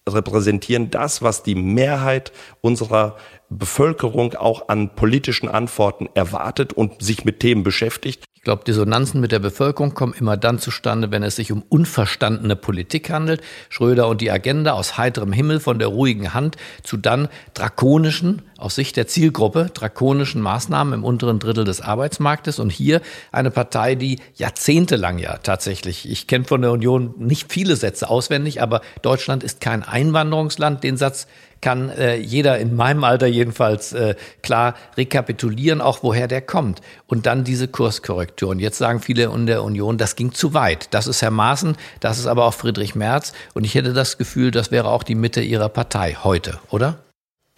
repräsentieren 0.08 0.90
das, 0.90 1.22
was 1.22 1.42
die 1.42 1.54
Mehrheit 1.54 2.32
unserer 2.60 3.16
Bevölkerung 3.48 4.34
auch 4.34 4.68
an 4.68 4.94
politischen 4.94 5.48
Antworten 5.48 6.08
erwartet 6.14 6.72
und 6.72 7.02
sich 7.02 7.24
mit 7.24 7.40
Themen 7.40 7.62
beschäftigt. 7.62 8.24
Ich 8.40 8.44
glaube, 8.44 8.64
Dissonanzen 8.64 9.20
mit 9.20 9.32
der 9.32 9.38
Bevölkerung 9.38 9.92
kommen 9.92 10.14
immer 10.14 10.38
dann 10.38 10.58
zustande, 10.58 11.10
wenn 11.10 11.22
es 11.22 11.36
sich 11.36 11.52
um 11.52 11.62
unverstandene 11.68 12.56
Politik 12.56 13.10
handelt. 13.10 13.42
Schröder 13.68 14.08
und 14.08 14.22
die 14.22 14.30
Agenda 14.30 14.72
aus 14.72 14.96
heiterem 14.96 15.30
Himmel 15.30 15.60
von 15.60 15.78
der 15.78 15.88
ruhigen 15.88 16.32
Hand 16.32 16.56
zu 16.82 16.96
dann 16.96 17.28
drakonischen, 17.52 18.40
aus 18.60 18.74
Sicht 18.74 18.96
der 18.96 19.06
Zielgruppe, 19.06 19.70
drakonischen 19.72 20.42
Maßnahmen 20.42 20.94
im 20.94 21.04
unteren 21.04 21.38
Drittel 21.38 21.64
des 21.64 21.80
Arbeitsmarktes. 21.80 22.58
Und 22.58 22.70
hier 22.70 23.00
eine 23.32 23.50
Partei, 23.50 23.94
die 23.94 24.18
jahrzehntelang 24.34 25.18
ja 25.18 25.38
tatsächlich, 25.38 26.08
ich 26.08 26.26
kenne 26.26 26.44
von 26.44 26.62
der 26.62 26.72
Union 26.72 27.14
nicht 27.18 27.52
viele 27.52 27.76
Sätze 27.76 28.08
auswendig, 28.08 28.62
aber 28.62 28.80
Deutschland 29.02 29.42
ist 29.42 29.60
kein 29.60 29.82
Einwanderungsland. 29.82 30.84
Den 30.84 30.96
Satz 30.96 31.26
kann 31.60 31.90
äh, 31.90 32.16
jeder 32.16 32.58
in 32.58 32.74
meinem 32.74 33.04
Alter 33.04 33.26
jedenfalls 33.26 33.92
äh, 33.92 34.14
klar 34.42 34.74
rekapitulieren, 34.96 35.80
auch 35.80 36.02
woher 36.02 36.28
der 36.28 36.40
kommt. 36.40 36.80
Und 37.06 37.26
dann 37.26 37.44
diese 37.44 37.68
Kurskorrektur. 37.68 38.48
Und 38.50 38.60
jetzt 38.60 38.78
sagen 38.78 39.00
viele 39.00 39.24
in 39.24 39.46
der 39.46 39.62
Union, 39.62 39.98
das 39.98 40.16
ging 40.16 40.32
zu 40.32 40.54
weit. 40.54 40.88
Das 40.92 41.06
ist 41.06 41.22
Herr 41.22 41.30
Maaßen, 41.30 41.76
das 42.00 42.18
ist 42.18 42.26
aber 42.26 42.46
auch 42.46 42.54
Friedrich 42.54 42.94
Merz. 42.94 43.32
Und 43.54 43.64
ich 43.64 43.74
hätte 43.74 43.92
das 43.92 44.18
Gefühl, 44.18 44.50
das 44.50 44.70
wäre 44.70 44.88
auch 44.88 45.02
die 45.02 45.14
Mitte 45.14 45.40
ihrer 45.40 45.68
Partei 45.68 46.16
heute, 46.22 46.58
oder? 46.70 46.98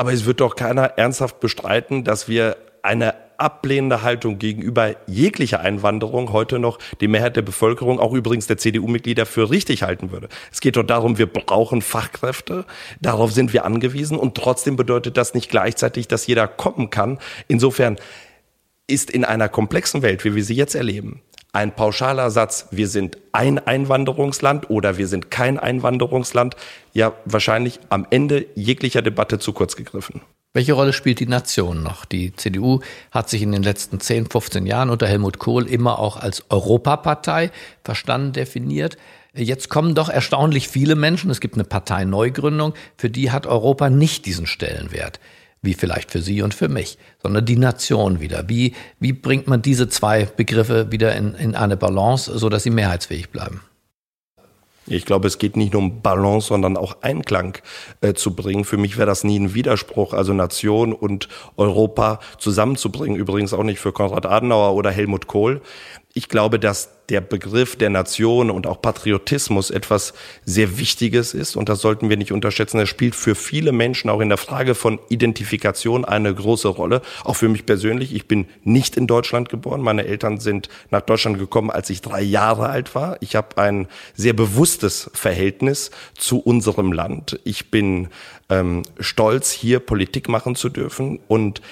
Aber 0.02 0.12
es 0.12 0.24
wird 0.24 0.40
doch 0.40 0.56
keiner 0.56 0.98
ernsthaft 0.98 1.38
bestreiten, 1.38 2.02
dass 2.02 2.26
wir 2.26 2.56
eine 2.82 3.14
ablehnende 3.36 4.02
Haltung 4.02 4.40
gegenüber 4.40 4.96
jeglicher 5.06 5.60
Einwanderung 5.60 6.32
heute 6.32 6.58
noch 6.58 6.80
die 7.00 7.06
Mehrheit 7.06 7.36
der 7.36 7.42
Bevölkerung, 7.42 8.00
auch 8.00 8.12
übrigens 8.12 8.48
der 8.48 8.58
CDU-Mitglieder, 8.58 9.26
für 9.26 9.48
richtig 9.48 9.84
halten 9.84 10.10
würde. 10.10 10.28
Es 10.50 10.60
geht 10.60 10.74
doch 10.74 10.82
darum, 10.82 11.18
wir 11.18 11.32
brauchen 11.32 11.82
Fachkräfte, 11.82 12.64
darauf 13.00 13.30
sind 13.30 13.52
wir 13.52 13.64
angewiesen 13.64 14.18
und 14.18 14.34
trotzdem 14.34 14.74
bedeutet 14.74 15.16
das 15.16 15.34
nicht 15.34 15.48
gleichzeitig, 15.48 16.08
dass 16.08 16.26
jeder 16.26 16.48
kommen 16.48 16.90
kann. 16.90 17.20
Insofern 17.46 17.96
ist 18.88 19.08
in 19.08 19.24
einer 19.24 19.48
komplexen 19.48 20.02
Welt, 20.02 20.24
wie 20.24 20.34
wir 20.34 20.42
sie 20.42 20.56
jetzt 20.56 20.74
erleben, 20.74 21.22
ein 21.52 21.74
pauschaler 21.74 22.30
Satz, 22.30 22.68
wir 22.70 22.88
sind 22.88 23.18
ein 23.32 23.58
Einwanderungsland 23.58 24.70
oder 24.70 24.96
wir 24.96 25.06
sind 25.06 25.30
kein 25.30 25.58
Einwanderungsland, 25.58 26.56
ja 26.94 27.12
wahrscheinlich 27.26 27.78
am 27.90 28.06
Ende 28.08 28.46
jeglicher 28.54 29.02
Debatte 29.02 29.38
zu 29.38 29.52
kurz 29.52 29.76
gegriffen. 29.76 30.22
Welche 30.54 30.72
Rolle 30.74 30.92
spielt 30.92 31.20
die 31.20 31.26
Nation 31.26 31.82
noch? 31.82 32.04
Die 32.04 32.34
CDU 32.34 32.80
hat 33.10 33.28
sich 33.30 33.40
in 33.40 33.52
den 33.52 33.62
letzten 33.62 34.00
10, 34.00 34.28
15 34.30 34.66
Jahren 34.66 34.90
unter 34.90 35.06
Helmut 35.06 35.38
Kohl 35.38 35.66
immer 35.66 35.98
auch 35.98 36.16
als 36.16 36.44
Europapartei 36.50 37.50
verstanden, 37.84 38.32
definiert. 38.32 38.96
Jetzt 39.34 39.70
kommen 39.70 39.94
doch 39.94 40.10
erstaunlich 40.10 40.68
viele 40.68 40.94
Menschen, 40.94 41.30
es 41.30 41.40
gibt 41.40 41.54
eine 41.54 41.64
Parteineugründung, 41.64 42.74
für 42.98 43.08
die 43.08 43.30
hat 43.30 43.46
Europa 43.46 43.88
nicht 43.88 44.26
diesen 44.26 44.46
Stellenwert, 44.46 45.20
wie 45.62 45.74
vielleicht 45.74 46.10
für 46.10 46.20
Sie 46.20 46.42
und 46.42 46.54
für 46.54 46.68
mich, 46.68 46.98
sondern 47.22 47.44
die 47.44 47.56
Nation 47.56 48.20
wieder. 48.20 48.48
Wie, 48.48 48.74
wie 48.98 49.12
bringt 49.12 49.46
man 49.46 49.62
diese 49.62 49.88
zwei 49.88 50.24
Begriffe 50.24 50.90
wieder 50.90 51.14
in, 51.14 51.34
in 51.34 51.54
eine 51.54 51.76
Balance, 51.76 52.36
sodass 52.36 52.64
sie 52.64 52.70
mehrheitsfähig 52.70 53.30
bleiben? 53.30 53.62
Ich 54.86 55.06
glaube, 55.06 55.28
es 55.28 55.38
geht 55.38 55.56
nicht 55.56 55.72
nur 55.72 55.82
um 55.82 56.02
Balance, 56.02 56.48
sondern 56.48 56.76
auch 56.76 57.02
Einklang 57.02 57.58
äh, 58.00 58.14
zu 58.14 58.34
bringen. 58.34 58.64
Für 58.64 58.76
mich 58.76 58.96
wäre 58.96 59.06
das 59.06 59.22
nie 59.22 59.38
ein 59.38 59.54
Widerspruch, 59.54 60.12
also 60.12 60.32
Nation 60.32 60.92
und 60.92 61.28
Europa 61.56 62.18
zusammenzubringen. 62.38 63.16
Übrigens 63.16 63.54
auch 63.54 63.62
nicht 63.62 63.78
für 63.78 63.92
Konrad 63.92 64.26
Adenauer 64.26 64.74
oder 64.74 64.90
Helmut 64.90 65.28
Kohl 65.28 65.62
ich 66.14 66.28
glaube, 66.28 66.58
dass 66.58 66.90
der 67.08 67.20
Begriff 67.20 67.76
der 67.76 67.90
Nation 67.90 68.50
und 68.50 68.66
auch 68.66 68.80
Patriotismus 68.80 69.70
etwas 69.70 70.14
sehr 70.44 70.78
Wichtiges 70.78 71.34
ist 71.34 71.56
und 71.56 71.68
das 71.68 71.80
sollten 71.80 72.08
wir 72.08 72.16
nicht 72.16 72.32
unterschätzen. 72.32 72.78
Er 72.78 72.86
spielt 72.86 73.14
für 73.14 73.34
viele 73.34 73.72
Menschen 73.72 74.08
auch 74.10 74.20
in 74.20 74.28
der 74.28 74.38
Frage 74.38 74.74
von 74.74 74.98
Identifikation 75.08 76.04
eine 76.04 76.34
große 76.34 76.68
Rolle. 76.68 77.02
Auch 77.24 77.36
für 77.36 77.48
mich 77.48 77.66
persönlich. 77.66 78.14
Ich 78.14 78.28
bin 78.28 78.46
nicht 78.62 78.96
in 78.96 79.06
Deutschland 79.06 79.48
geboren. 79.48 79.80
Meine 79.80 80.06
Eltern 80.06 80.38
sind 80.38 80.68
nach 80.90 81.02
Deutschland 81.02 81.38
gekommen, 81.38 81.70
als 81.70 81.90
ich 81.90 82.02
drei 82.02 82.22
Jahre 82.22 82.68
alt 82.68 82.94
war. 82.94 83.16
Ich 83.20 83.36
habe 83.36 83.58
ein 83.58 83.88
sehr 84.14 84.32
bewusstes 84.32 85.10
Verhältnis 85.14 85.90
zu 86.16 86.40
unserem 86.40 86.92
Land. 86.92 87.40
Ich 87.44 87.70
bin 87.70 88.08
ähm, 88.48 88.82
stolz, 89.00 89.50
hier 89.50 89.80
Politik 89.80 90.28
machen 90.28 90.56
zu 90.56 90.68
dürfen 90.68 91.20
und 91.28 91.62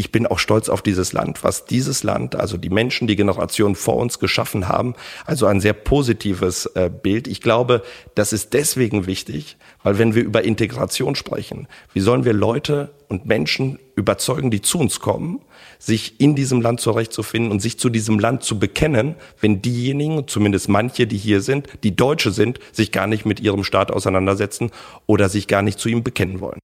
ich 0.00 0.12
bin 0.12 0.28
auch 0.28 0.38
stolz 0.38 0.68
auf 0.68 0.80
dieses 0.80 1.12
Land, 1.12 1.42
was 1.42 1.64
dieses 1.64 2.04
Land, 2.04 2.36
also 2.36 2.56
die 2.56 2.70
Menschen, 2.70 3.08
die 3.08 3.16
Generationen 3.16 3.74
vor 3.74 3.96
uns 3.96 4.20
geschaffen 4.20 4.68
haben. 4.68 4.94
Also 5.26 5.46
ein 5.46 5.60
sehr 5.60 5.72
positives 5.72 6.66
äh, 6.66 6.88
Bild. 6.88 7.26
Ich 7.26 7.40
glaube, 7.40 7.82
das 8.14 8.32
ist 8.32 8.54
deswegen 8.54 9.06
wichtig, 9.08 9.56
weil 9.82 9.98
wenn 9.98 10.14
wir 10.14 10.22
über 10.22 10.44
Integration 10.44 11.16
sprechen, 11.16 11.66
wie 11.94 12.00
sollen 12.00 12.24
wir 12.24 12.32
Leute 12.32 12.94
und 13.08 13.26
Menschen 13.26 13.80
überzeugen, 13.96 14.52
die 14.52 14.62
zu 14.62 14.78
uns 14.78 15.00
kommen, 15.00 15.40
sich 15.80 16.20
in 16.20 16.36
diesem 16.36 16.60
Land 16.60 16.80
zurechtzufinden 16.80 17.50
und 17.50 17.58
sich 17.58 17.80
zu 17.80 17.88
diesem 17.90 18.20
Land 18.20 18.44
zu 18.44 18.60
bekennen, 18.60 19.16
wenn 19.40 19.62
diejenigen, 19.62 20.28
zumindest 20.28 20.68
manche, 20.68 21.08
die 21.08 21.18
hier 21.18 21.40
sind, 21.40 21.66
die 21.82 21.96
Deutsche 21.96 22.30
sind, 22.30 22.60
sich 22.70 22.92
gar 22.92 23.08
nicht 23.08 23.26
mit 23.26 23.40
ihrem 23.40 23.64
Staat 23.64 23.90
auseinandersetzen 23.90 24.70
oder 25.06 25.28
sich 25.28 25.48
gar 25.48 25.62
nicht 25.62 25.80
zu 25.80 25.88
ihm 25.88 26.04
bekennen 26.04 26.38
wollen. 26.38 26.60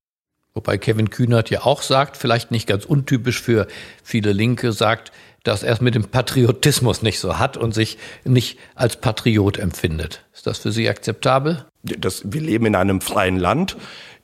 Wobei 0.56 0.78
Kevin 0.78 1.11
Kühnert 1.11 1.50
ja 1.50 1.64
auch 1.64 1.82
sagt, 1.82 2.16
vielleicht 2.16 2.52
nicht 2.52 2.68
ganz 2.68 2.84
untypisch 2.84 3.42
für 3.42 3.66
viele 4.04 4.32
Linke, 4.32 4.73
sagt, 4.73 5.11
dass 5.42 5.64
er 5.64 5.73
es 5.73 5.80
mit 5.80 5.96
dem 5.96 6.04
Patriotismus 6.04 7.02
nicht 7.02 7.18
so 7.18 7.40
hat 7.40 7.56
und 7.56 7.75
sich 7.75 7.99
nicht 8.23 8.58
als 8.76 8.96
Patriot 8.96 9.58
empfindet. 9.58 10.25
Ist 10.32 10.46
das 10.46 10.58
für 10.58 10.70
Sie 10.70 10.88
akzeptabel? 10.88 11.66
Das, 11.82 12.32
wir 12.32 12.40
leben 12.40 12.66
in 12.66 12.76
einem 12.76 13.00
freien 13.00 13.37
Land. 13.37 13.76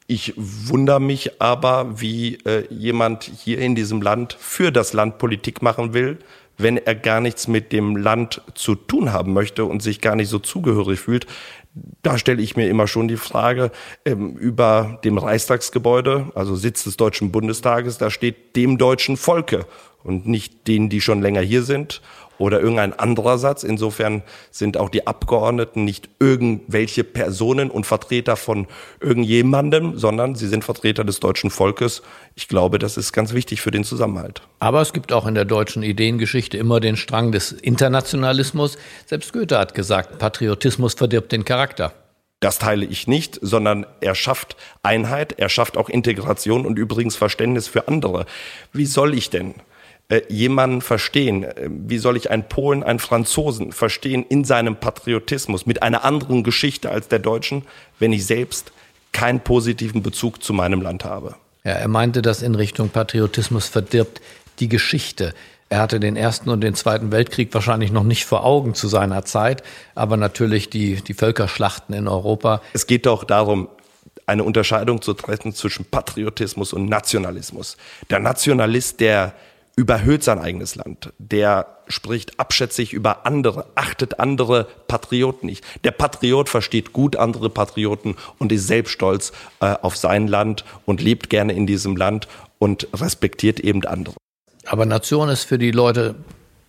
Ich 0.07 0.33
wundere 0.37 1.01
mich 1.01 1.41
aber, 1.43 2.01
wie 2.01 2.37
äh, 2.45 2.65
jemand 2.73 3.25
hier 3.25 3.59
in 3.59 3.75
diesem 3.75 4.01
Land 4.01 4.37
für 4.39 4.71
das 4.71 4.93
Land 4.93 5.19
Politik 5.19 5.63
machen 5.63 5.95
will, 5.95 6.19
wenn 6.57 6.77
er 6.77 6.95
gar 6.95 7.21
nichts 7.21 7.49
mit 7.49 7.73
dem 7.73 7.97
Land 7.97 8.43
zu 8.55 8.77
tun 8.77 9.13
haben 9.13 9.33
möchte 9.33 9.65
und 9.65 9.83
sich 9.83 10.01
gar 10.01 10.15
nicht 10.15 10.29
so 10.29 10.39
zugehörig 10.39 11.01
fühlt 11.01 11.27
da 12.03 12.19
stelle 12.19 12.43
ich 12.43 12.57
mir 12.57 12.69
immer 12.69 12.87
schon 12.87 13.09
die 13.09 13.17
Frage 13.17 13.71
ähm, 14.05 14.37
über 14.37 14.99
dem 15.05 15.19
Reichstagsgebäude, 15.19 16.33
also 16.35 16.57
Sitz 16.57 16.85
des 16.85 16.97
Deutschen 16.97 17.31
Bundestages, 17.31 17.99
da 17.99 18.11
steht 18.11 18.57
dem 18.57 18.79
deutschen 18.79 19.17
Volke 19.17 19.67
und 20.03 20.27
nicht 20.27 20.67
denen, 20.67 20.89
die 20.89 21.01
schon 21.01 21.23
länger 21.23 21.43
hier 21.43 21.63
sind 21.63 22.01
oder 22.41 22.61
irgendein 22.61 22.99
anderer 22.99 23.39
Satz. 23.39 23.63
Insofern 23.63 24.23
sind 24.51 24.77
auch 24.77 24.89
die 24.89 25.07
Abgeordneten 25.07 25.85
nicht 25.85 26.09
irgendwelche 26.19 27.05
Personen 27.05 27.71
und 27.71 27.85
Vertreter 27.85 28.37
von 28.37 28.67
irgendjemandem, 29.01 29.99
sondern 29.99 30.35
sie 30.35 30.49
sind 30.49 30.65
Vertreter 30.65 31.05
des 31.05 31.21
deutschen 31.21 31.51
Volkes. 31.51 32.03
Ich 32.35 32.49
glaube, 32.49 32.79
das 32.79 32.97
ist 32.97 33.13
ganz 33.13 33.35
wichtig 33.35 33.61
für 33.61 33.71
den 33.71 33.85
Zusammenhalt. 33.85 34.43
Aber 34.59 34.81
es 34.81 34.93
gibt 34.93 35.13
auch 35.13 35.27
in 35.27 35.35
der 35.35 35.45
deutschen 35.45 35.83
Ideengeschichte 35.83 36.57
immer 36.57 36.81
den 36.81 36.97
Strang 36.97 37.31
des 37.31 37.53
Internationalismus. 37.53 38.79
Selbst 39.07 39.33
Goethe 39.33 39.59
hat 39.59 39.75
gesagt, 39.75 40.19
Patriotismus 40.19 40.95
verdirbt 40.95 41.33
den 41.33 41.45
Charakter. 41.45 41.93
Das 42.41 42.59
teile 42.59 42.87
ich 42.87 43.07
nicht, 43.07 43.39
sondern 43.43 43.85
er 44.01 44.15
schafft 44.15 44.57
Einheit, 44.83 45.35
er 45.39 45.51
schafft 45.51 45.77
auch 45.77 45.91
Integration 45.91 46.65
und 46.65 46.79
übrigens 46.79 47.15
Verständnis 47.15 47.69
für 47.69 47.87
andere. 47.87 48.25
Wie 48.73 48.87
soll 48.87 49.13
ich 49.13 49.29
denn 49.29 49.55
äh, 50.11 50.23
jemanden 50.29 50.83
verstehen? 50.83 51.45
Äh, 51.45 51.71
wie 51.71 51.99
soll 51.99 52.17
ich 52.17 52.31
einen 52.31 52.49
Polen, 52.49 52.83
einen 52.83 52.99
Franzosen 52.99 53.73
verstehen 53.73 54.27
in 54.29 54.45
seinem 54.45 54.77
Patriotismus 54.77 55.67
mit 55.67 55.83
einer 55.83 56.05
anderen 56.05 56.43
Geschichte 56.43 56.91
als 56.91 57.09
der 57.09 57.21
Deutschen, 57.21 57.63
wenn 57.99 58.13
ich 58.13 58.27
selbst 58.27 58.73
keinen 59.13 59.41
positiven 59.41 60.03
Bezug 60.03 60.43
zu 60.43 60.53
meinem 60.53 60.83
Land 60.83 61.05
habe? 61.05 61.37
Ja, 61.65 61.73
er 61.73 61.89
meinte, 61.89 62.23
dass 62.23 62.43
in 62.43 62.57
Richtung 62.57 62.89
Patriotismus 62.89 63.69
verdirbt 63.69 64.21
die 64.59 64.69
Geschichte. 64.69 65.33
Er 65.69 65.79
hatte 65.79 66.01
den 66.01 66.17
Ersten 66.17 66.51
und 66.51 66.61
den 66.63 66.75
Zweiten 66.75 67.13
Weltkrieg 67.13 67.55
wahrscheinlich 67.55 67.93
noch 67.93 68.03
nicht 68.03 68.25
vor 68.25 68.45
Augen 68.45 68.75
zu 68.75 68.89
seiner 68.89 69.25
Zeit, 69.25 69.63
aber 69.95 70.17
natürlich 70.17 70.71
die, 70.71 70.97
die 70.97 71.15
Völkerschlachten 71.15 71.95
in 71.95 72.09
Europa. 72.09 72.63
Es 72.73 72.89
geht 72.89 73.07
doch 73.07 73.23
darum, 73.23 73.69
eine 74.27 74.43
Unterscheidung 74.43 75.03
zu 75.03 75.15
treffen 75.15 75.55
zwischen 75.55 75.85
Patriotismus 75.85 76.73
und 76.73 76.89
Nationalismus. 76.89 77.77
Der 78.11 78.19
Nationalist, 78.19 78.99
der 78.99 79.35
überhöht 79.81 80.23
sein 80.23 80.39
eigenes 80.39 80.75
Land. 80.75 81.15
Der 81.19 81.79
spricht 81.89 82.39
abschätzig 82.39 82.93
über 82.93 83.25
andere, 83.25 83.65
achtet 83.77 84.21
andere 84.21 84.67
Patrioten 84.89 85.47
nicht. 85.47 85.65
Der 85.85 85.91
Patriot 85.91 86.51
versteht 86.51 86.93
gut 86.93 87.17
andere 87.17 87.49
Patrioten 87.49 88.17
und 88.39 88.53
ist 88.53 88.67
selbst 88.67 88.91
stolz 88.91 89.33
äh, 89.61 89.75
auf 89.81 89.97
sein 89.97 90.29
Land 90.29 90.67
und 90.85 91.01
lebt 91.01 91.31
gerne 91.31 91.55
in 91.55 91.67
diesem 91.67 91.97
Land 91.97 92.29
und 92.59 92.89
respektiert 92.95 93.59
eben 93.59 93.83
andere. 93.87 94.17
Aber 94.67 94.85
Nation 94.85 95.31
ist 95.31 95.45
für 95.45 95.57
die 95.57 95.71
Leute, 95.71 96.15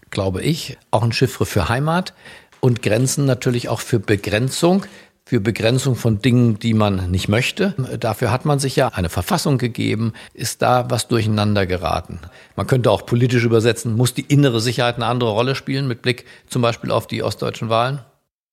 glaube 0.09 0.41
ich, 0.41 0.77
auch 0.89 1.03
ein 1.03 1.11
Chiffre 1.11 1.45
für 1.45 1.67
Heimat 1.67 2.13
und 2.61 2.81
Grenzen 2.81 3.25
natürlich 3.25 3.67
auch 3.67 3.81
für 3.81 3.99
Begrenzung 3.99 4.85
für 5.25 5.39
Begrenzung 5.39 5.95
von 5.95 6.21
Dingen, 6.21 6.59
die 6.59 6.73
man 6.73 7.09
nicht 7.11 7.27
möchte. 7.27 7.75
Dafür 7.99 8.31
hat 8.31 8.45
man 8.45 8.59
sich 8.59 8.75
ja 8.75 8.89
eine 8.89 9.09
Verfassung 9.09 9.57
gegeben. 9.57 10.13
Ist 10.33 10.61
da 10.61 10.89
was 10.89 11.07
durcheinander 11.07 11.65
geraten? 11.65 12.19
Man 12.55 12.67
könnte 12.67 12.91
auch 12.91 13.05
politisch 13.05 13.43
übersetzen, 13.43 13.95
muss 13.95 14.13
die 14.13 14.25
innere 14.25 14.59
Sicherheit 14.59 14.95
eine 14.95 15.05
andere 15.05 15.31
Rolle 15.31 15.55
spielen 15.55 15.87
mit 15.87 16.01
Blick 16.01 16.25
zum 16.47 16.61
Beispiel 16.61 16.91
auf 16.91 17.07
die 17.07 17.23
ostdeutschen 17.23 17.69
Wahlen? 17.69 18.01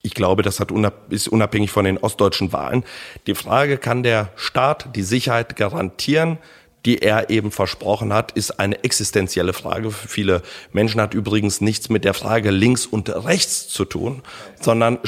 Ich 0.00 0.14
glaube, 0.14 0.42
das 0.42 0.60
hat 0.60 0.70
unab 0.70 1.12
ist 1.12 1.26
unabhängig 1.26 1.72
von 1.72 1.84
den 1.84 1.98
ostdeutschen 1.98 2.52
Wahlen. 2.52 2.84
Die 3.26 3.34
Frage, 3.34 3.78
kann 3.78 4.04
der 4.04 4.30
Staat 4.36 4.94
die 4.94 5.02
Sicherheit 5.02 5.56
garantieren 5.56 6.38
die 6.84 7.02
er 7.02 7.30
eben 7.30 7.50
versprochen 7.50 8.12
hat, 8.12 8.32
ist 8.32 8.60
eine 8.60 8.82
existenzielle 8.84 9.52
Frage 9.52 9.90
für 9.90 10.08
viele 10.08 10.42
Menschen, 10.72 11.00
hat 11.00 11.14
übrigens 11.14 11.60
nichts 11.60 11.88
mit 11.88 12.04
der 12.04 12.14
Frage 12.14 12.50
links 12.50 12.86
und 12.86 13.08
rechts 13.10 13.68
zu 13.68 13.84
tun, 13.84 14.22
sondern 14.60 14.98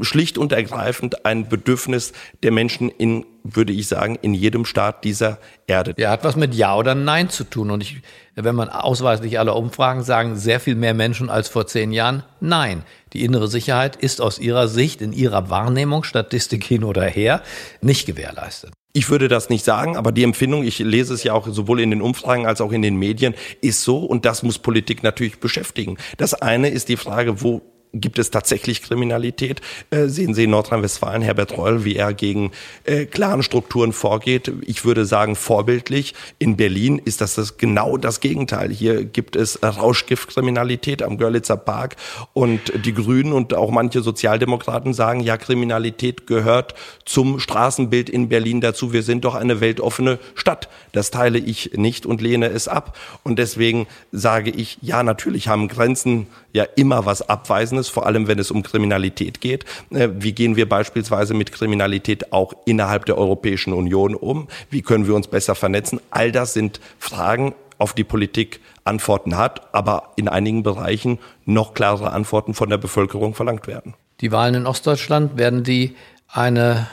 schlicht 0.00 0.38
und 0.38 0.52
ergreifend 0.52 1.26
ein 1.26 1.48
Bedürfnis 1.48 2.12
der 2.42 2.52
Menschen 2.52 2.88
in, 2.88 3.26
würde 3.42 3.72
ich 3.72 3.88
sagen, 3.88 4.18
in 4.22 4.34
jedem 4.34 4.64
Staat 4.64 5.04
dieser 5.04 5.38
Erde. 5.66 5.94
Ja, 5.98 6.10
hat 6.10 6.24
was 6.24 6.36
mit 6.36 6.54
Ja 6.54 6.76
oder 6.76 6.94
Nein 6.94 7.28
zu 7.28 7.44
tun. 7.44 7.70
Und 7.70 7.82
ich, 7.82 8.02
wenn 8.34 8.54
man 8.54 8.68
ausweislich 8.68 9.38
alle 9.38 9.54
Umfragen 9.54 10.02
sagen, 10.02 10.36
sehr 10.36 10.60
viel 10.60 10.76
mehr 10.76 10.94
Menschen 10.94 11.28
als 11.28 11.48
vor 11.48 11.66
zehn 11.66 11.92
Jahren 11.92 12.22
Nein. 12.40 12.82
Die 13.12 13.24
innere 13.24 13.48
Sicherheit 13.48 13.96
ist 13.96 14.20
aus 14.20 14.38
ihrer 14.38 14.68
Sicht, 14.68 15.00
in 15.00 15.12
ihrer 15.12 15.50
Wahrnehmung, 15.50 16.04
Statistik 16.04 16.64
hin 16.64 16.84
oder 16.84 17.04
her, 17.04 17.42
nicht 17.80 18.06
gewährleistet. 18.06 18.72
Ich 18.96 19.10
würde 19.10 19.28
das 19.28 19.50
nicht 19.50 19.62
sagen, 19.62 19.98
aber 19.98 20.10
die 20.10 20.22
Empfindung, 20.22 20.64
ich 20.64 20.78
lese 20.78 21.12
es 21.12 21.22
ja 21.22 21.34
auch 21.34 21.46
sowohl 21.46 21.80
in 21.80 21.90
den 21.90 22.00
Umfragen 22.00 22.46
als 22.46 22.62
auch 22.62 22.72
in 22.72 22.80
den 22.80 22.96
Medien, 22.96 23.34
ist 23.60 23.82
so 23.82 23.98
und 23.98 24.24
das 24.24 24.42
muss 24.42 24.58
Politik 24.58 25.02
natürlich 25.02 25.38
beschäftigen. 25.38 25.98
Das 26.16 26.32
eine 26.32 26.70
ist 26.70 26.88
die 26.88 26.96
Frage, 26.96 27.42
wo 27.42 27.60
gibt 28.00 28.18
es 28.18 28.30
tatsächlich 28.30 28.82
Kriminalität. 28.82 29.60
Äh, 29.90 30.06
sehen 30.06 30.34
Sie 30.34 30.44
in 30.44 30.50
Nordrhein-Westfalen 30.50 31.22
Herbert 31.22 31.56
Reul, 31.56 31.84
wie 31.84 31.96
er 31.96 32.14
gegen 32.14 32.52
äh, 32.84 33.06
klaren 33.06 33.42
Strukturen 33.42 33.92
vorgeht. 33.92 34.52
Ich 34.62 34.84
würde 34.84 35.04
sagen, 35.04 35.36
vorbildlich. 35.36 36.14
In 36.38 36.56
Berlin 36.56 37.00
ist 37.04 37.20
das, 37.20 37.34
das 37.34 37.56
genau 37.58 37.96
das 37.96 38.20
Gegenteil. 38.20 38.70
Hier 38.70 39.04
gibt 39.04 39.36
es 39.36 39.60
Rauschgiftkriminalität 39.62 41.02
am 41.02 41.18
Görlitzer 41.18 41.56
Park 41.56 41.96
und 42.32 42.60
die 42.84 42.94
Grünen 42.94 43.32
und 43.32 43.54
auch 43.54 43.70
manche 43.70 44.02
Sozialdemokraten 44.02 44.94
sagen, 44.94 45.20
ja, 45.20 45.36
Kriminalität 45.36 46.26
gehört 46.26 46.74
zum 47.04 47.40
Straßenbild 47.40 48.08
in 48.10 48.28
Berlin 48.28 48.60
dazu. 48.60 48.92
Wir 48.92 49.02
sind 49.02 49.24
doch 49.24 49.34
eine 49.34 49.60
weltoffene 49.60 50.18
Stadt. 50.34 50.68
Das 50.92 51.10
teile 51.10 51.38
ich 51.38 51.72
nicht 51.74 52.06
und 52.06 52.20
lehne 52.20 52.48
es 52.48 52.68
ab. 52.68 52.96
Und 53.22 53.38
deswegen 53.38 53.86
sage 54.12 54.50
ich, 54.50 54.78
ja, 54.82 55.02
natürlich 55.02 55.48
haben 55.48 55.68
Grenzen 55.68 56.26
ja 56.52 56.64
immer 56.74 57.06
was 57.06 57.28
Abweisendes, 57.28 57.85
vor 57.88 58.06
allem 58.06 58.28
wenn 58.28 58.38
es 58.38 58.50
um 58.50 58.62
Kriminalität 58.62 59.40
geht. 59.40 59.64
Äh, 59.90 60.08
wie 60.18 60.32
gehen 60.32 60.56
wir 60.56 60.68
beispielsweise 60.68 61.34
mit 61.34 61.52
Kriminalität 61.52 62.32
auch 62.32 62.52
innerhalb 62.64 63.06
der 63.06 63.18
Europäischen 63.18 63.72
Union 63.72 64.14
um? 64.14 64.48
Wie 64.70 64.82
können 64.82 65.06
wir 65.06 65.14
uns 65.14 65.28
besser 65.28 65.54
vernetzen? 65.54 66.00
All 66.10 66.32
das 66.32 66.52
sind 66.52 66.80
Fragen, 66.98 67.54
auf 67.78 67.92
die 67.92 68.04
Politik 68.04 68.60
Antworten 68.84 69.36
hat, 69.36 69.74
aber 69.74 70.12
in 70.16 70.28
einigen 70.28 70.62
Bereichen 70.62 71.18
noch 71.44 71.74
klarere 71.74 72.12
Antworten 72.12 72.54
von 72.54 72.70
der 72.70 72.78
Bevölkerung 72.78 73.34
verlangt 73.34 73.66
werden. 73.66 73.94
Die 74.20 74.32
Wahlen 74.32 74.54
in 74.54 74.66
Ostdeutschland, 74.66 75.36
werden 75.36 75.62
die 75.62 75.94
eine 76.28 76.86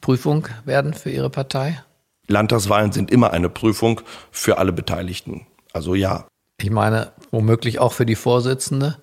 Prüfung 0.00 0.48
werden 0.64 0.94
für 0.94 1.10
Ihre 1.10 1.30
Partei? 1.30 1.82
Landtagswahlen 2.28 2.92
sind 2.92 3.10
immer 3.10 3.32
eine 3.32 3.48
Prüfung 3.48 4.00
für 4.30 4.58
alle 4.58 4.72
Beteiligten. 4.72 5.46
Also 5.72 5.94
ja. 5.94 6.26
Ich 6.60 6.70
meine, 6.70 7.12
womöglich 7.30 7.78
auch 7.78 7.92
für 7.92 8.06
die 8.06 8.16
Vorsitzende. 8.16 8.96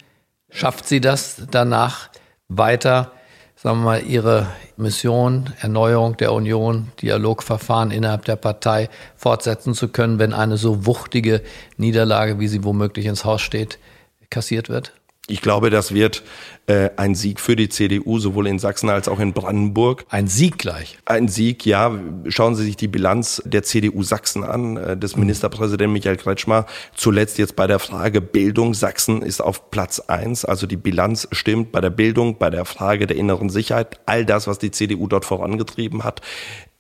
Schafft 0.54 0.88
sie 0.88 1.02
das 1.02 1.42
danach 1.50 2.10
weiter, 2.48 3.12
sagen 3.56 3.80
wir 3.80 3.86
mal, 3.86 4.04
ihre 4.04 4.48
Mission, 4.78 5.52
Erneuerung 5.60 6.16
der 6.18 6.32
Union, 6.32 6.92
Dialogverfahren 7.02 7.90
innerhalb 7.90 8.26
der 8.26 8.36
Partei 8.36 8.90
fortsetzen 9.16 9.74
zu 9.74 9.88
können, 9.88 10.20
wenn 10.20 10.32
eine 10.32 10.58
so 10.58 10.86
wuchtige 10.86 11.42
Niederlage, 11.78 12.40
wie 12.40 12.48
sie 12.48 12.64
womöglich 12.64 13.08
ins 13.08 13.26
Haus 13.26 13.42
steht, 13.42 13.80
kassiert 14.30 14.70
wird? 14.70 14.94
Ich 15.28 15.42
glaube, 15.42 15.70
das 15.70 15.94
wird 15.94 16.22
äh, 16.68 16.90
ein 16.98 17.16
Sieg 17.16 17.40
für 17.40 17.56
die 17.56 17.70
CDU, 17.70 18.20
sowohl 18.20 18.46
in 18.46 18.60
Sachsen 18.60 18.90
als 18.90 19.08
auch 19.08 19.22
in 19.22 19.32
Brandenburg. 19.32 20.04
Ein 20.10 20.28
Sieg 20.28 20.58
gleich. 20.58 20.98
Ein 21.06 21.30
Sieg, 21.30 21.66
ja. 21.66 21.98
Schauen 22.28 22.56
Sie 22.56 22.66
sich 22.66 22.76
die 22.76 22.90
Bilanz 22.90 23.42
der 23.46 23.64
CDU 23.64 24.04
Sachsen 24.04 24.44
an, 24.44 24.76
äh, 24.76 24.98
des 24.98 25.16
Ministerpräsidenten 25.16 25.94
Michael 25.94 26.18
Kretschmer. 26.18 26.66
Zuletzt 26.94 27.38
jetzt 27.38 27.56
bei 27.56 27.68
der 27.68 27.80
Frage 27.80 28.20
Bildung. 28.20 28.74
Sachsen 28.74 29.22
ist 29.22 29.42
auf 29.42 29.72
Platz 29.72 30.02
eins. 30.02 30.44
Also 30.44 30.68
die 30.68 30.76
Bilanz 30.76 31.26
stimmt 31.32 31.72
bei 31.72 31.80
der 31.80 31.90
Bildung, 31.90 32.38
bei 32.38 32.50
der 32.50 32.66
Frage 32.66 33.08
der 33.08 33.16
inneren 33.16 33.50
Sicherheit. 33.50 34.02
All 34.06 34.26
das, 34.26 34.46
was 34.46 34.60
die 34.60 34.72
CDU 34.72 35.08
dort 35.08 35.24
vorangetrieben 35.24 36.04
hat. 36.04 36.22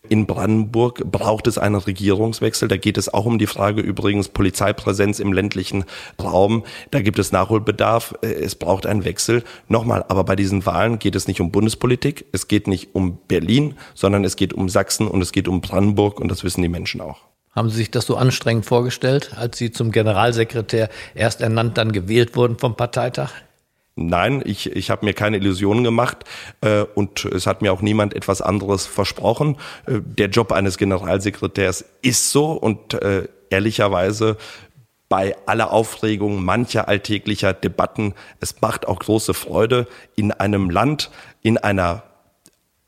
In 0.09 0.25
Brandenburg 0.27 1.01
braucht 1.09 1.47
es 1.47 1.57
einen 1.57 1.75
Regierungswechsel. 1.75 2.67
Da 2.67 2.75
geht 2.75 2.97
es 2.97 3.13
auch 3.13 3.25
um 3.25 3.39
die 3.39 3.47
Frage 3.47 3.81
übrigens 3.81 4.27
Polizeipräsenz 4.27 5.19
im 5.19 5.31
ländlichen 5.31 5.85
Raum. 6.21 6.65
Da 6.91 7.01
gibt 7.01 7.19
es 7.19 7.31
Nachholbedarf. 7.31 8.13
Äh, 8.21 8.33
es 8.33 8.55
braucht 8.55 8.85
einen 8.85 9.05
Wechsel. 9.05 9.43
Nochmal, 9.69 10.03
aber 10.09 10.25
bei 10.25 10.35
diesen 10.35 10.65
Wahlen 10.65 10.99
geht 10.99 11.15
es 11.15 11.27
nicht 11.27 11.39
um 11.39 11.51
Bundespolitik. 11.51 12.25
Es 12.33 12.49
geht 12.49 12.67
nicht 12.67 12.93
um 12.93 13.17
Berlin, 13.29 13.75
sondern 13.93 14.25
es 14.25 14.35
geht 14.35 14.53
um 14.53 14.67
Sachsen 14.67 15.07
und 15.07 15.21
es 15.21 15.31
geht 15.31 15.47
um 15.47 15.61
Brandenburg 15.61 16.19
und 16.19 16.29
das 16.29 16.43
wissen 16.43 16.61
die 16.61 16.69
Menschen 16.69 16.99
auch. 16.99 17.21
Haben 17.55 17.69
Sie 17.69 17.77
sich 17.77 17.91
das 17.91 18.05
so 18.05 18.17
anstrengend 18.17 18.65
vorgestellt, 18.65 19.31
als 19.37 19.57
Sie 19.57 19.71
zum 19.71 19.91
Generalsekretär 19.91 20.89
erst 21.15 21.39
ernannt, 21.39 21.77
dann 21.77 21.93
gewählt 21.93 22.35
wurden 22.35 22.57
vom 22.57 22.75
Parteitag? 22.75 23.31
Nein, 23.95 24.41
ich, 24.43 24.71
ich 24.71 24.89
habe 24.89 25.05
mir 25.05 25.13
keine 25.13 25.37
Illusionen 25.37 25.83
gemacht 25.83 26.23
äh, 26.61 26.81
und 26.95 27.25
es 27.25 27.45
hat 27.45 27.61
mir 27.61 27.71
auch 27.71 27.81
niemand 27.81 28.15
etwas 28.15 28.41
anderes 28.41 28.87
versprochen. 28.87 29.57
Äh, 29.85 29.99
der 30.01 30.29
Job 30.29 30.51
eines 30.51 30.77
Generalsekretärs 30.77 31.85
ist 32.01 32.31
so 32.31 32.53
und 32.53 32.95
äh, 32.95 33.27
ehrlicherweise 33.51 34.37
bei 35.09 35.35
aller 35.45 35.71
Aufregung 35.71 36.43
mancher 36.43 36.87
alltäglicher 36.87 37.53
Debatten, 37.53 38.15
es 38.39 38.61
macht 38.61 38.87
auch 38.87 38.97
große 38.97 39.35
Freude, 39.35 39.87
in 40.15 40.31
einem 40.31 40.71
Land, 40.71 41.11
in 41.43 41.59
einer 41.59 42.01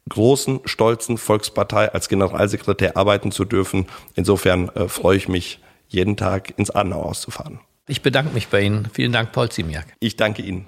großen, 0.10 0.62
stolzen 0.66 1.20
Volkspartei 1.20 1.94
als 1.94 2.10
Generalsekretär 2.10 2.98
arbeiten 2.98 3.32
zu 3.32 3.46
dürfen. 3.46 3.86
Insofern 4.16 4.70
äh, 4.70 4.88
freue 4.88 5.18
ich 5.18 5.28
mich, 5.28 5.60
jeden 5.88 6.18
Tag 6.18 6.58
ins 6.58 6.72
Adenauer 6.72 7.06
auszufahren. 7.06 7.60
Ich 7.88 8.02
bedanke 8.02 8.34
mich 8.34 8.48
bei 8.48 8.62
Ihnen. 8.62 8.88
Vielen 8.92 9.12
Dank, 9.12 9.32
Paul 9.32 9.50
Ziemiak. 9.50 9.86
Ich 10.00 10.16
danke 10.16 10.42
Ihnen. 10.42 10.66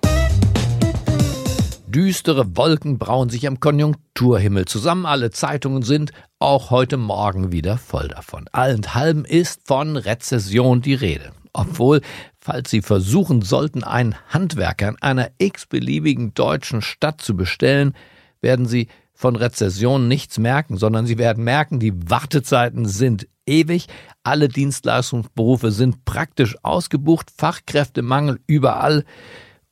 Düstere 1.90 2.58
Wolken 2.58 2.98
brauen 2.98 3.30
sich 3.30 3.48
am 3.48 3.62
Konjunkturhimmel 3.62 4.66
zusammen. 4.66 5.06
Alle 5.06 5.32
Zeitungen 5.32 5.84
sind 5.84 6.12
auch 6.38 6.70
heute 6.70 6.98
Morgen 6.98 7.54
wieder 7.54 7.78
voll 7.78 8.10
davon. 8.10 8.50
Allenthalben 8.52 9.24
ist 9.24 9.62
von 9.66 9.96
Rezession 9.96 10.82
die 10.82 10.96
Rede. 10.96 11.32
Obwohl, 11.54 12.02
falls 12.42 12.70
Sie 12.70 12.82
versuchen 12.82 13.42
sollten, 13.42 13.86
einen 13.86 14.16
Handwerker 14.28 14.90
in 14.90 15.02
einer 15.02 15.30
x-beliebigen 15.38 16.34
deutschen 16.34 16.82
Stadt 16.82 17.22
zu 17.22 17.38
bestellen, 17.38 17.94
werden 18.42 18.66
Sie 18.66 18.90
von 19.14 19.38
Rezession 19.38 20.10
nichts 20.10 20.38
merken, 20.38 20.76
sondern 20.76 21.06
Sie 21.06 21.18
werden 21.18 21.46
merken, 21.46 21.80
die 21.80 21.94
Wartezeiten 22.10 22.86
sind 22.86 23.30
ewig, 23.46 23.88
alle 24.24 24.50
Dienstleistungsberufe 24.50 25.72
sind 25.72 26.04
praktisch 26.04 26.58
ausgebucht, 26.64 27.32
Fachkräftemangel 27.36 28.42
überall 28.46 29.06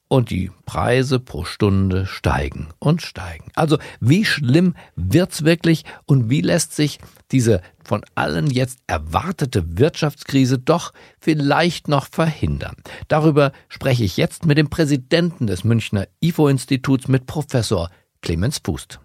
und 0.08 0.30
die 0.30 0.52
Preise 0.66 1.20
pro 1.20 1.44
Stunde 1.44 2.06
steigen 2.06 2.70
und 2.80 3.02
steigen. 3.02 3.52
Also 3.56 3.78
wie 4.00 4.26
schlimm 4.26 4.76
wird's 4.96 5.46
wirklich 5.46 5.84
und 6.06 6.30
wie 6.30 6.42
lässt 6.42 6.76
sich 6.76 7.00
diese 7.32 7.62
von 7.84 8.04
allen 8.16 8.48
jetzt 8.48 8.80
erwartete 8.88 9.80
Wirtschaftskrise 9.80 10.60
doch 10.60 10.92
vielleicht 11.20 11.88
noch 11.88 12.08
verhindern? 12.08 12.76
Darüber 13.08 13.52
spreche 13.68 14.04
ich 14.04 14.18
jetzt 14.18 14.46
mit 14.46 14.58
dem 14.58 14.70
Präsidenten 14.70 15.48
des 15.48 15.64
Münchner 15.64 16.08
IFO-Instituts, 16.22 17.08
mit 17.08 17.26
Professor 17.26 17.90
Clemens 18.22 18.62
Fußt. 18.64 19.00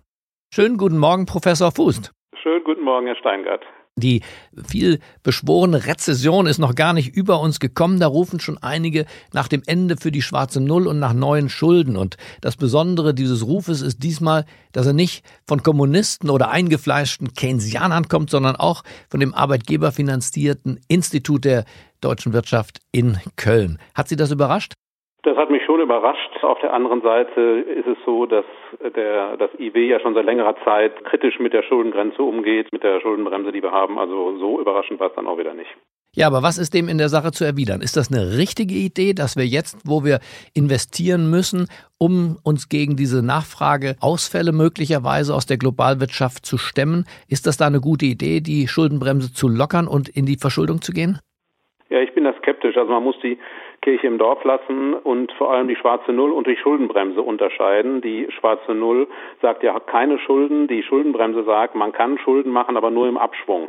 Schönen 0.52 0.76
guten 0.76 0.98
Morgen, 0.98 1.26
Professor 1.26 1.72
Fußt. 1.72 2.12
Schönen 2.42 2.64
guten 2.64 2.82
Morgen, 2.82 3.06
Herr 3.06 3.16
Steingart. 3.16 3.62
Die 4.00 4.22
viel 4.66 4.98
beschworene 5.22 5.86
Rezession 5.86 6.46
ist 6.46 6.58
noch 6.58 6.74
gar 6.74 6.92
nicht 6.92 7.14
über 7.14 7.40
uns 7.40 7.60
gekommen. 7.60 8.00
Da 8.00 8.06
rufen 8.06 8.40
schon 8.40 8.58
einige 8.58 9.06
nach 9.32 9.48
dem 9.48 9.62
Ende 9.66 9.96
für 9.96 10.10
die 10.10 10.22
schwarze 10.22 10.60
Null 10.60 10.86
und 10.86 10.98
nach 10.98 11.12
neuen 11.12 11.48
Schulden. 11.48 11.96
Und 11.96 12.16
das 12.40 12.56
Besondere 12.56 13.14
dieses 13.14 13.46
Rufes 13.46 13.80
ist 13.80 14.02
diesmal, 14.02 14.44
dass 14.72 14.86
er 14.86 14.92
nicht 14.92 15.24
von 15.46 15.62
Kommunisten 15.62 16.30
oder 16.30 16.50
eingefleischten 16.50 17.34
Keynesianern 17.34 18.08
kommt, 18.08 18.30
sondern 18.30 18.56
auch 18.56 18.82
von 19.08 19.20
dem 19.20 19.34
arbeitgeberfinanzierten 19.34 20.80
Institut 20.88 21.44
der 21.44 21.64
deutschen 22.00 22.32
Wirtschaft 22.32 22.80
in 22.92 23.18
Köln. 23.36 23.78
Hat 23.94 24.08
Sie 24.08 24.16
das 24.16 24.30
überrascht? 24.30 24.74
Das 25.22 25.36
hat 25.36 25.50
mich 25.50 25.62
schon 25.64 25.80
überrascht. 25.80 26.42
Auf 26.42 26.58
der 26.60 26.72
anderen 26.72 27.02
Seite 27.02 27.40
ist 27.40 27.86
es 27.86 27.98
so, 28.06 28.24
dass 28.24 28.44
der, 28.96 29.36
das 29.36 29.50
IW 29.58 29.86
ja 29.86 30.00
schon 30.00 30.14
seit 30.14 30.24
längerer 30.24 30.56
Zeit 30.64 31.04
kritisch 31.04 31.38
mit 31.38 31.52
der 31.52 31.62
Schuldengrenze 31.62 32.22
umgeht, 32.22 32.72
mit 32.72 32.82
der 32.82 33.00
Schuldenbremse, 33.00 33.52
die 33.52 33.62
wir 33.62 33.70
haben. 33.70 33.98
Also 33.98 34.38
so 34.38 34.60
überraschend 34.60 34.98
war 34.98 35.08
es 35.08 35.14
dann 35.14 35.26
auch 35.26 35.36
wieder 35.36 35.52
nicht. 35.52 35.70
Ja, 36.16 36.26
aber 36.26 36.42
was 36.42 36.58
ist 36.58 36.74
dem 36.74 36.88
in 36.88 36.98
der 36.98 37.08
Sache 37.08 37.30
zu 37.30 37.44
erwidern? 37.44 37.82
Ist 37.82 37.96
das 37.96 38.10
eine 38.10 38.36
richtige 38.36 38.74
Idee, 38.74 39.12
dass 39.12 39.36
wir 39.36 39.44
jetzt, 39.44 39.78
wo 39.84 40.04
wir 40.04 40.18
investieren 40.54 41.30
müssen, 41.30 41.68
um 41.98 42.36
uns 42.42 42.68
gegen 42.68 42.96
diese 42.96 43.24
Nachfrageausfälle 43.24 44.52
möglicherweise 44.52 45.34
aus 45.34 45.46
der 45.46 45.58
Globalwirtschaft 45.58 46.44
zu 46.44 46.58
stemmen, 46.58 47.04
ist 47.28 47.46
das 47.46 47.58
da 47.58 47.66
eine 47.66 47.80
gute 47.80 48.06
Idee, 48.06 48.40
die 48.40 48.66
Schuldenbremse 48.66 49.32
zu 49.32 49.48
lockern 49.48 49.86
und 49.86 50.08
in 50.08 50.26
die 50.26 50.36
Verschuldung 50.36 50.80
zu 50.80 50.92
gehen? 50.92 51.20
Ja, 51.90 52.00
ich 52.00 52.12
bin 52.12 52.24
da 52.24 52.32
skeptisch. 52.38 52.76
Also 52.76 52.90
man 52.90 53.04
muss 53.04 53.16
die 53.22 53.38
Kirche 53.82 54.06
im 54.06 54.18
Dorf 54.18 54.44
lassen 54.44 54.94
und 54.94 55.32
vor 55.32 55.52
allem 55.52 55.66
die 55.66 55.76
schwarze 55.76 56.12
Null 56.12 56.32
und 56.32 56.46
die 56.46 56.56
Schuldenbremse 56.56 57.22
unterscheiden. 57.22 58.02
Die 58.02 58.30
schwarze 58.30 58.74
Null 58.74 59.08
sagt 59.40 59.62
ja 59.62 59.78
keine 59.80 60.18
Schulden, 60.18 60.68
die 60.68 60.82
Schuldenbremse 60.82 61.44
sagt, 61.44 61.74
man 61.74 61.92
kann 61.92 62.18
Schulden 62.18 62.52
machen, 62.52 62.76
aber 62.76 62.90
nur 62.90 63.08
im 63.08 63.16
Abschwung. 63.16 63.68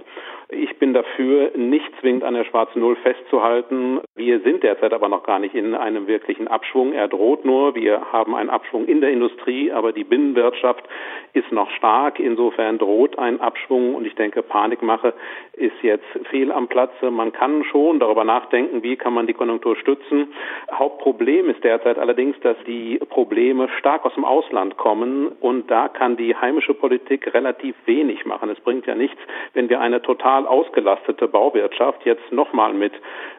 Ich 0.54 0.78
bin 0.80 0.94
dafür, 0.94 1.52
nicht 1.56 1.90
zwingend 2.02 2.26
an 2.26 2.34
der 2.34 2.44
schwarzen 2.44 2.82
Null 2.82 2.98
festzuhalten. 2.98 4.02
Wir 4.16 4.42
sind 4.42 4.64
derzeit 4.64 4.92
aber 4.92 5.08
noch 5.08 5.24
gar 5.24 5.40
nicht 5.40 5.56
in 5.56 5.74
einem 5.76 6.08
wirklichen 6.08 6.50
Abschwung. 6.50 6.92
Er 6.92 7.08
droht 7.08 7.46
nur. 7.46 7.74
Wir 7.74 8.12
haben 8.12 8.36
einen 8.36 8.50
Abschwung 8.50 8.86
in 8.86 9.00
der 9.00 9.12
Industrie, 9.12 9.72
aber 9.72 9.94
die 9.94 10.04
Binnenwirtschaft 10.04 10.84
ist 11.32 11.50
noch 11.54 11.72
stark. 11.72 12.20
Insofern 12.20 12.80
droht 12.80 13.18
ein 13.18 13.40
Abschwung 13.40 13.96
und 13.96 14.06
ich 14.06 14.16
denke, 14.16 14.44
Panikmache 14.44 15.14
ist 15.54 15.82
jetzt 15.84 16.06
fehl 16.30 16.52
am 16.52 16.68
Platze. 16.68 17.12
Man 17.12 17.32
kann 17.32 17.64
schon 17.64 18.00
darüber 18.00 18.26
nachdenken, 18.26 18.84
wie 18.84 18.98
kann 18.98 19.14
man 19.14 19.28
die 19.28 19.34
Konjunktur 19.34 19.78
stützen. 19.78 20.34
Hauptproblem 20.74 21.50
ist 21.50 21.64
derzeit 21.64 21.98
allerdings, 21.98 22.38
dass 22.42 22.58
die 22.68 23.00
Probleme 23.10 23.70
stark 23.80 24.06
aus 24.06 24.16
dem 24.16 24.26
Ausland 24.26 24.76
kommen 24.76 25.30
und 25.40 25.72
da 25.72 25.88
kann 25.88 26.18
die 26.18 26.36
heimische 26.36 26.74
Politik 26.74 27.34
relativ 27.34 27.76
wenig 27.86 28.26
machen. 28.26 28.50
Es 28.50 28.60
bringt 28.60 28.86
ja 28.86 28.96
nichts, 28.96 29.20
wenn 29.54 29.70
wir 29.70 29.80
eine 29.80 30.02
total 30.02 30.41
total 30.42 30.48
ausgelastete 30.48 31.28
Bauwirtschaft 31.28 32.06
jetzt 32.06 32.32
nochmal 32.32 32.74
mit 32.74 32.94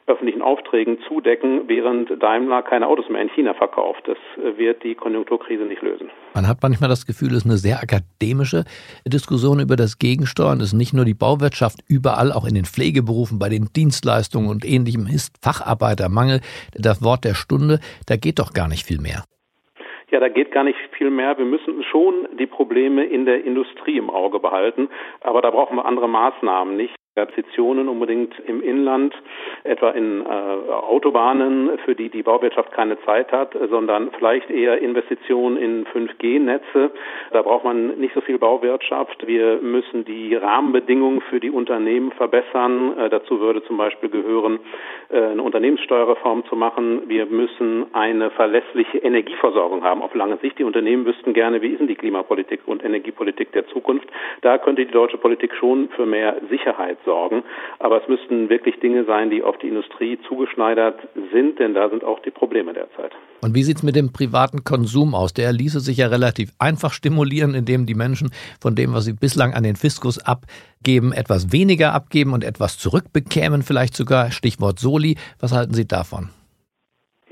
öffentlichen 0.06 0.42
Aufträgen 0.42 0.98
zudecken, 1.08 1.68
während 1.68 2.10
Daimler 2.22 2.62
keine 2.62 2.86
Autos 2.88 3.08
mehr 3.08 3.22
in 3.22 3.28
China 3.30 3.54
verkauft. 3.54 4.02
Das 4.06 4.16
wird 4.56 4.82
die 4.82 4.94
Konjunkturkrise 4.94 5.64
nicht 5.64 5.82
lösen. 5.82 6.10
Man 6.34 6.48
hat 6.48 6.58
manchmal 6.62 6.90
das 6.90 7.06
Gefühl, 7.06 7.28
es 7.28 7.38
ist 7.38 7.46
eine 7.46 7.56
sehr 7.56 7.80
akademische 7.80 8.64
Diskussion 9.06 9.60
über 9.60 9.76
das 9.76 9.98
Gegensteuern. 9.98 10.60
Es 10.60 10.68
ist 10.68 10.74
nicht 10.74 10.92
nur 10.92 11.04
die 11.04 11.14
Bauwirtschaft, 11.14 11.80
überall 11.88 12.32
auch 12.32 12.46
in 12.46 12.54
den 12.54 12.64
Pflegeberufen, 12.64 13.38
bei 13.38 13.48
den 13.48 13.68
Dienstleistungen 13.74 14.48
und 14.48 14.64
ähnlichem 14.64 15.06
ist 15.06 15.36
Facharbeitermangel 15.42 16.40
das 16.74 17.02
Wort 17.02 17.24
der 17.24 17.34
Stunde. 17.34 17.78
Da 18.06 18.16
geht 18.16 18.38
doch 18.38 18.52
gar 18.52 18.68
nicht 18.68 18.86
viel 18.86 19.00
mehr. 19.00 19.24
Ja, 20.12 20.20
da 20.20 20.28
geht 20.28 20.52
gar 20.52 20.62
nicht 20.62 20.78
viel 20.98 21.08
mehr. 21.08 21.38
Wir 21.38 21.46
müssen 21.46 21.82
schon 21.84 22.28
die 22.38 22.46
Probleme 22.46 23.02
in 23.02 23.24
der 23.24 23.44
Industrie 23.44 23.96
im 23.96 24.10
Auge 24.10 24.40
behalten, 24.40 24.90
aber 25.22 25.40
da 25.40 25.50
brauchen 25.50 25.76
wir 25.76 25.86
andere 25.86 26.06
Maßnahmen 26.06 26.76
nicht. 26.76 26.94
Investitionen 27.14 27.90
unbedingt 27.90 28.32
im 28.46 28.62
Inland, 28.62 29.14
etwa 29.64 29.90
in 29.90 30.24
äh, 30.24 30.24
Autobahnen, 30.24 31.78
für 31.84 31.94
die 31.94 32.08
die 32.08 32.22
Bauwirtschaft 32.22 32.72
keine 32.72 32.98
Zeit 33.04 33.30
hat, 33.32 33.54
sondern 33.68 34.10
vielleicht 34.16 34.48
eher 34.48 34.78
Investitionen 34.78 35.58
in 35.58 35.84
5G-Netze. 35.88 36.90
Da 37.32 37.42
braucht 37.42 37.64
man 37.64 37.98
nicht 37.98 38.14
so 38.14 38.22
viel 38.22 38.38
Bauwirtschaft. 38.38 39.26
Wir 39.26 39.58
müssen 39.60 40.06
die 40.06 40.34
Rahmenbedingungen 40.34 41.20
für 41.28 41.38
die 41.38 41.50
Unternehmen 41.50 42.12
verbessern. 42.12 42.96
Äh, 42.96 43.10
dazu 43.10 43.40
würde 43.40 43.62
zum 43.64 43.76
Beispiel 43.76 44.08
gehören, 44.08 44.60
äh, 45.10 45.22
eine 45.22 45.42
Unternehmenssteuerreform 45.42 46.46
zu 46.46 46.56
machen. 46.56 47.10
Wir 47.10 47.26
müssen 47.26 47.94
eine 47.94 48.30
verlässliche 48.30 48.96
Energieversorgung 48.96 49.84
haben 49.84 50.00
auf 50.00 50.14
lange 50.14 50.38
Sicht. 50.38 50.58
Die 50.58 50.64
Unternehmen 50.64 51.04
wüssten 51.04 51.34
gerne, 51.34 51.60
wie 51.60 51.72
ist 51.72 51.80
denn 51.80 51.88
die 51.88 51.94
Klimapolitik 51.94 52.60
und 52.64 52.82
Energiepolitik 52.82 53.52
der 53.52 53.66
Zukunft. 53.66 54.08
Da 54.40 54.56
könnte 54.56 54.86
die 54.86 54.92
deutsche 54.92 55.18
Politik 55.18 55.54
schon 55.56 55.90
für 55.90 56.06
mehr 56.06 56.36
Sicherheit 56.48 56.96
sorgen. 57.04 57.42
Aber 57.78 58.02
es 58.02 58.08
müssten 58.08 58.48
wirklich 58.48 58.80
Dinge 58.80 59.04
sein, 59.04 59.30
die 59.30 59.42
auf 59.42 59.58
die 59.58 59.68
Industrie 59.68 60.18
zugeschneidert 60.28 60.96
sind, 61.32 61.58
denn 61.58 61.74
da 61.74 61.88
sind 61.88 62.04
auch 62.04 62.20
die 62.20 62.30
Probleme 62.30 62.72
derzeit. 62.72 63.12
Und 63.40 63.54
wie 63.54 63.62
sieht 63.62 63.78
es 63.78 63.82
mit 63.82 63.96
dem 63.96 64.12
privaten 64.12 64.64
Konsum 64.64 65.14
aus? 65.14 65.34
Der 65.34 65.52
ließe 65.52 65.80
sich 65.80 65.98
ja 65.98 66.06
relativ 66.06 66.50
einfach 66.58 66.92
stimulieren, 66.92 67.54
indem 67.54 67.86
die 67.86 67.94
Menschen 67.94 68.30
von 68.60 68.74
dem, 68.74 68.94
was 68.94 69.04
sie 69.04 69.14
bislang 69.14 69.54
an 69.54 69.62
den 69.62 69.76
Fiskus 69.76 70.18
abgeben, 70.18 71.12
etwas 71.12 71.52
weniger 71.52 71.92
abgeben 71.92 72.32
und 72.32 72.44
etwas 72.44 72.78
zurückbekämen, 72.78 73.62
vielleicht 73.62 73.96
sogar. 73.96 74.30
Stichwort 74.30 74.78
Soli. 74.78 75.16
Was 75.40 75.52
halten 75.52 75.74
Sie 75.74 75.86
davon? 75.86 76.30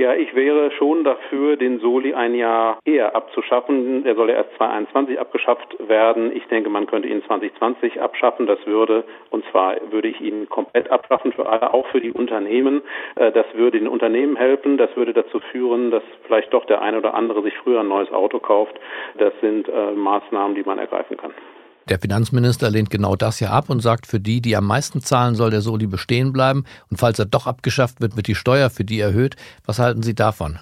Ja, 0.00 0.14
ich 0.14 0.34
wäre 0.34 0.70
schon 0.70 1.04
dafür, 1.04 1.58
den 1.58 1.78
Soli 1.78 2.14
ein 2.14 2.34
Jahr 2.34 2.78
eher 2.86 3.14
abzuschaffen. 3.14 4.02
Der 4.02 4.14
soll 4.14 4.30
ja 4.30 4.36
erst 4.36 4.56
2021 4.56 5.20
abgeschafft 5.20 5.76
werden. 5.78 6.34
Ich 6.34 6.46
denke, 6.46 6.70
man 6.70 6.86
könnte 6.86 7.06
ihn 7.06 7.22
2020 7.26 8.00
abschaffen. 8.00 8.46
Das 8.46 8.58
würde, 8.64 9.04
und 9.28 9.44
zwar 9.50 9.76
würde 9.90 10.08
ich 10.08 10.18
ihn 10.22 10.48
komplett 10.48 10.90
abschaffen 10.90 11.34
für 11.34 11.46
alle, 11.46 11.74
auch 11.74 11.86
für 11.88 12.00
die 12.00 12.12
Unternehmen. 12.12 12.80
Äh, 13.16 13.30
das 13.30 13.44
würde 13.52 13.78
den 13.78 13.88
Unternehmen 13.88 14.36
helfen. 14.36 14.78
Das 14.78 14.88
würde 14.96 15.12
dazu 15.12 15.38
führen, 15.52 15.90
dass 15.90 16.02
vielleicht 16.22 16.54
doch 16.54 16.64
der 16.64 16.80
eine 16.80 16.96
oder 16.96 17.12
andere 17.12 17.42
sich 17.42 17.58
früher 17.58 17.80
ein 17.80 17.88
neues 17.88 18.10
Auto 18.10 18.38
kauft. 18.38 18.80
Das 19.18 19.34
sind 19.42 19.68
äh, 19.68 19.92
Maßnahmen, 19.92 20.54
die 20.54 20.62
man 20.62 20.78
ergreifen 20.78 21.18
kann. 21.18 21.34
Der 21.88 21.98
Finanzminister 21.98 22.70
lehnt 22.70 22.90
genau 22.90 23.16
das 23.16 23.40
ja 23.40 23.50
ab 23.50 23.70
und 23.70 23.80
sagt, 23.80 24.06
für 24.06 24.20
die, 24.20 24.40
die 24.40 24.56
am 24.56 24.66
meisten 24.66 25.00
zahlen, 25.00 25.34
soll 25.34 25.50
der 25.50 25.62
Soli 25.62 25.86
bestehen 25.86 26.32
bleiben. 26.32 26.64
Und 26.88 26.98
falls 26.98 27.18
er 27.18 27.26
doch 27.26 27.46
abgeschafft 27.46 28.00
wird, 28.00 28.16
wird 28.16 28.26
die 28.26 28.34
Steuer 28.34 28.70
für 28.70 28.84
die 28.84 29.00
erhöht. 29.00 29.36
Was 29.64 29.78
halten 29.78 30.02
Sie 30.02 30.14
davon? 30.14 30.58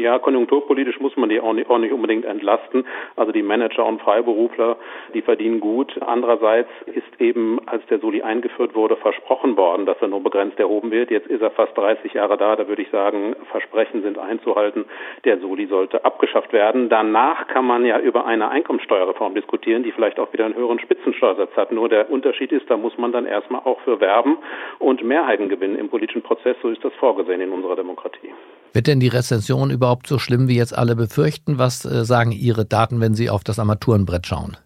Ja, 0.00 0.18
konjunkturpolitisch 0.18 0.98
muss 0.98 1.14
man 1.18 1.28
die 1.28 1.40
auch 1.40 1.52
nicht, 1.52 1.68
auch 1.68 1.76
nicht 1.76 1.92
unbedingt 1.92 2.24
entlasten. 2.24 2.86
Also 3.16 3.32
die 3.32 3.42
Manager 3.42 3.84
und 3.84 4.00
Freiberufler, 4.00 4.78
die 5.12 5.20
verdienen 5.20 5.60
gut. 5.60 5.94
Andererseits 6.00 6.70
ist 6.86 7.20
eben, 7.20 7.60
als 7.66 7.84
der 7.90 7.98
Soli 7.98 8.22
eingeführt 8.22 8.74
wurde, 8.74 8.96
versprochen 8.96 9.58
worden, 9.58 9.84
dass 9.84 10.00
er 10.00 10.08
nur 10.08 10.22
begrenzt 10.22 10.58
erhoben 10.58 10.90
wird. 10.90 11.10
Jetzt 11.10 11.26
ist 11.26 11.42
er 11.42 11.50
fast 11.50 11.76
30 11.76 12.14
Jahre 12.14 12.38
da. 12.38 12.56
Da 12.56 12.66
würde 12.66 12.80
ich 12.80 12.88
sagen, 12.88 13.36
Versprechen 13.50 14.00
sind 14.00 14.16
einzuhalten. 14.16 14.86
Der 15.24 15.38
Soli 15.38 15.66
sollte 15.66 16.02
abgeschafft 16.02 16.54
werden. 16.54 16.88
Danach 16.88 17.46
kann 17.48 17.66
man 17.66 17.84
ja 17.84 17.98
über 17.98 18.24
eine 18.24 18.48
Einkommensteuerreform 18.48 19.34
diskutieren, 19.34 19.82
die 19.82 19.92
vielleicht 19.92 20.18
auch 20.18 20.32
wieder 20.32 20.46
einen 20.46 20.56
höheren 20.56 20.78
Spitzensteuersatz 20.78 21.54
hat. 21.56 21.72
Nur 21.72 21.90
der 21.90 22.10
Unterschied 22.10 22.52
ist, 22.52 22.70
da 22.70 22.78
muss 22.78 22.96
man 22.96 23.12
dann 23.12 23.26
erstmal 23.26 23.60
auch 23.64 23.80
für 23.80 24.00
werben 24.00 24.38
und 24.78 25.04
Mehrheiten 25.04 25.50
gewinnen 25.50 25.76
im 25.76 25.90
politischen 25.90 26.22
Prozess. 26.22 26.56
So 26.62 26.70
ist 26.70 26.82
das 26.82 26.94
vorgesehen 26.94 27.42
in 27.42 27.50
unserer 27.50 27.76
Demokratie. 27.76 28.32
Wird 28.72 28.86
denn 28.86 29.00
die 29.00 29.08
Rezension 29.08 29.70
überhaupt 29.70 30.06
so 30.06 30.18
schlimm, 30.18 30.46
wie 30.46 30.56
jetzt 30.56 30.76
alle 30.76 30.94
befürchten? 30.94 31.58
Was 31.58 31.84
äh, 31.84 32.04
sagen 32.04 32.30
Ihre 32.30 32.64
Daten, 32.64 33.00
wenn 33.00 33.14
Sie 33.14 33.28
auf 33.28 33.42
das 33.42 33.58
Armaturenbrett 33.58 34.26
schauen? 34.26 34.56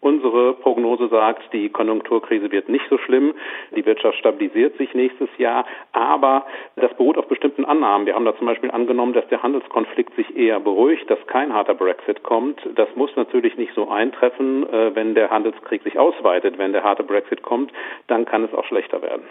Unsere 0.00 0.54
Prognose 0.54 1.08
sagt, 1.08 1.52
die 1.52 1.68
Konjunkturkrise 1.68 2.50
wird 2.50 2.68
nicht 2.68 2.84
so 2.88 2.96
schlimm. 2.96 3.34
Die 3.74 3.84
Wirtschaft 3.84 4.16
stabilisiert 4.18 4.78
sich 4.78 4.94
nächstes 4.94 5.28
Jahr. 5.36 5.66
Aber 5.92 6.46
das 6.76 6.94
beruht 6.96 7.18
auf 7.18 7.26
bestimmten 7.26 7.64
Annahmen. 7.64 8.06
Wir 8.06 8.14
haben 8.14 8.24
da 8.24 8.36
zum 8.36 8.46
Beispiel 8.46 8.70
angenommen, 8.70 9.12
dass 9.12 9.26
der 9.28 9.42
Handelskonflikt 9.42 10.14
sich 10.14 10.36
eher 10.36 10.60
beruhigt, 10.60 11.10
dass 11.10 11.18
kein 11.26 11.52
harter 11.52 11.74
Brexit 11.74 12.22
kommt. 12.22 12.60
Das 12.76 12.88
muss 12.94 13.10
natürlich 13.16 13.56
nicht 13.56 13.74
so 13.74 13.90
eintreffen. 13.90 14.66
Äh, 14.72 14.94
wenn 14.94 15.14
der 15.14 15.30
Handelskrieg 15.30 15.82
sich 15.82 15.98
ausweitet, 15.98 16.56
wenn 16.56 16.72
der 16.72 16.84
harte 16.84 17.02
Brexit 17.02 17.42
kommt, 17.42 17.72
dann 18.06 18.24
kann 18.24 18.44
es 18.44 18.54
auch 18.54 18.64
schlechter 18.64 19.02
werden. 19.02 19.24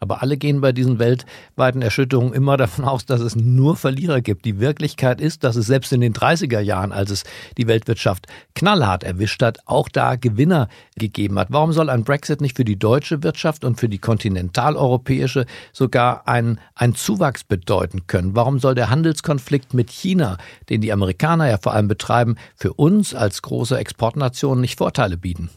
Aber 0.00 0.22
alle 0.22 0.36
gehen 0.36 0.60
bei 0.60 0.72
diesen 0.72 0.98
weltweiten 0.98 1.82
Erschütterungen 1.82 2.32
immer 2.32 2.56
davon 2.56 2.84
aus, 2.84 3.04
dass 3.04 3.20
es 3.20 3.34
nur 3.34 3.76
Verlierer 3.76 4.20
gibt. 4.20 4.44
Die 4.44 4.60
Wirklichkeit 4.60 5.20
ist, 5.20 5.42
dass 5.44 5.56
es 5.56 5.66
selbst 5.66 5.92
in 5.92 6.00
den 6.00 6.12
30er 6.12 6.60
Jahren, 6.60 6.92
als 6.92 7.10
es 7.10 7.24
die 7.56 7.66
Weltwirtschaft 7.66 8.26
knallhart 8.54 9.02
erwischt 9.02 9.42
hat, 9.42 9.58
auch 9.66 9.88
da 9.88 10.16
Gewinner 10.16 10.68
gegeben 10.96 11.38
hat. 11.38 11.48
Warum 11.50 11.72
soll 11.72 11.90
ein 11.90 12.04
Brexit 12.04 12.40
nicht 12.40 12.56
für 12.56 12.64
die 12.64 12.78
deutsche 12.78 13.22
Wirtschaft 13.22 13.64
und 13.64 13.80
für 13.80 13.88
die 13.88 13.98
kontinentaleuropäische 13.98 15.46
sogar 15.72 16.28
einen, 16.28 16.60
einen 16.74 16.94
Zuwachs 16.94 17.42
bedeuten 17.42 18.06
können? 18.06 18.36
Warum 18.36 18.58
soll 18.60 18.74
der 18.74 18.90
Handelskonflikt 18.90 19.74
mit 19.74 19.90
China, 19.90 20.36
den 20.68 20.80
die 20.80 20.92
Amerikaner 20.92 21.48
ja 21.48 21.58
vor 21.58 21.74
allem 21.74 21.88
betreiben, 21.88 22.36
für 22.56 22.72
uns 22.72 23.14
als 23.14 23.42
große 23.42 23.76
Exportnation 23.76 24.60
nicht 24.60 24.78
Vorteile 24.78 25.16
bieten? 25.16 25.50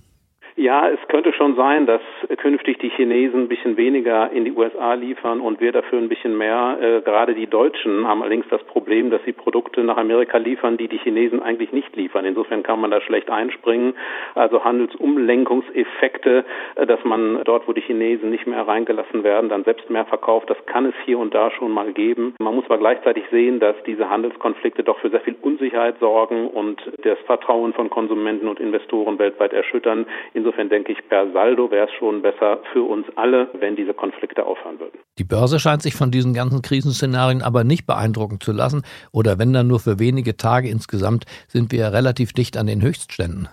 Ja, 0.62 0.88
es 0.89 0.99
könnte 1.08 1.34
schon 1.34 1.56
sein, 1.56 1.88
dass 1.88 2.01
künftig 2.37 2.79
die 2.79 2.89
Chinesen 2.89 3.41
ein 3.41 3.47
bisschen 3.47 3.77
weniger 3.77 4.31
in 4.31 4.45
die 4.45 4.51
USA 4.51 4.93
liefern 4.93 5.41
und 5.41 5.59
wir 5.59 5.71
dafür 5.71 5.99
ein 5.99 6.09
bisschen 6.09 6.37
mehr. 6.37 6.77
Äh, 6.81 7.01
gerade 7.01 7.33
die 7.33 7.47
Deutschen 7.47 8.07
haben 8.07 8.21
allerdings 8.21 8.45
das 8.49 8.63
Problem, 8.63 9.09
dass 9.09 9.23
sie 9.25 9.33
Produkte 9.33 9.83
nach 9.83 9.97
Amerika 9.97 10.37
liefern, 10.37 10.77
die 10.77 10.87
die 10.87 10.97
Chinesen 10.97 11.41
eigentlich 11.41 11.71
nicht 11.71 11.95
liefern. 11.95 12.25
Insofern 12.25 12.63
kann 12.63 12.79
man 12.79 12.91
da 12.91 13.01
schlecht 13.01 13.29
einspringen. 13.29 13.93
Also 14.35 14.63
Handelsumlenkungseffekte, 14.63 16.45
äh, 16.75 16.85
dass 16.85 17.03
man 17.03 17.41
dort, 17.43 17.67
wo 17.67 17.73
die 17.73 17.81
Chinesen 17.81 18.29
nicht 18.29 18.47
mehr 18.47 18.67
reingelassen 18.67 19.23
werden, 19.23 19.49
dann 19.49 19.63
selbst 19.63 19.89
mehr 19.89 20.05
verkauft, 20.05 20.49
das 20.49 20.65
kann 20.65 20.85
es 20.85 20.95
hier 21.05 21.19
und 21.19 21.33
da 21.33 21.51
schon 21.51 21.71
mal 21.71 21.91
geben. 21.91 22.35
Man 22.39 22.55
muss 22.55 22.65
aber 22.65 22.77
gleichzeitig 22.77 23.23
sehen, 23.31 23.59
dass 23.59 23.75
diese 23.85 24.09
Handelskonflikte 24.09 24.83
doch 24.83 24.99
für 24.99 25.09
sehr 25.09 25.21
viel 25.21 25.35
Unsicherheit 25.41 25.99
sorgen 25.99 26.47
und 26.47 26.81
das 27.03 27.19
Vertrauen 27.25 27.73
von 27.73 27.89
Konsumenten 27.89 28.47
und 28.47 28.59
Investoren 28.59 29.19
weltweit 29.19 29.53
erschüttern. 29.53 30.05
Insofern 30.33 30.69
denke 30.69 30.91
ich, 30.91 31.07
per 31.09 31.31
Saldo 31.31 31.71
wäre 31.71 31.87
es 31.87 31.93
schon 31.93 32.20
besser 32.21 32.60
für 32.71 32.84
uns 32.84 33.05
alle, 33.15 33.49
wenn 33.53 33.75
diese 33.75 33.93
Konflikte 33.93 34.45
aufhören 34.45 34.79
würden. 34.79 34.99
Die 35.17 35.23
Börse 35.23 35.60
scheint 35.60 35.81
sich 35.81 35.95
von 35.95 36.12
diesen 36.12 36.34
ganzen 36.34 36.62
Krisenszenarien 36.62 37.41
aber 37.41 37.63
nicht 37.63 37.86
beeindrucken 37.86 38.39
zu 38.39 38.51
lassen. 38.51 38.84
Oder 39.12 39.39
wenn 39.39 39.53
dann 39.53 39.67
nur 39.67 39.79
für 39.79 39.99
wenige 39.99 40.38
Tage 40.38 40.69
insgesamt, 40.69 41.25
sind 41.47 41.71
wir 41.71 41.93
relativ 41.93 42.34
dicht 42.34 42.57
an 42.57 42.67
den 42.67 42.81
Höchstständen. 42.81 43.49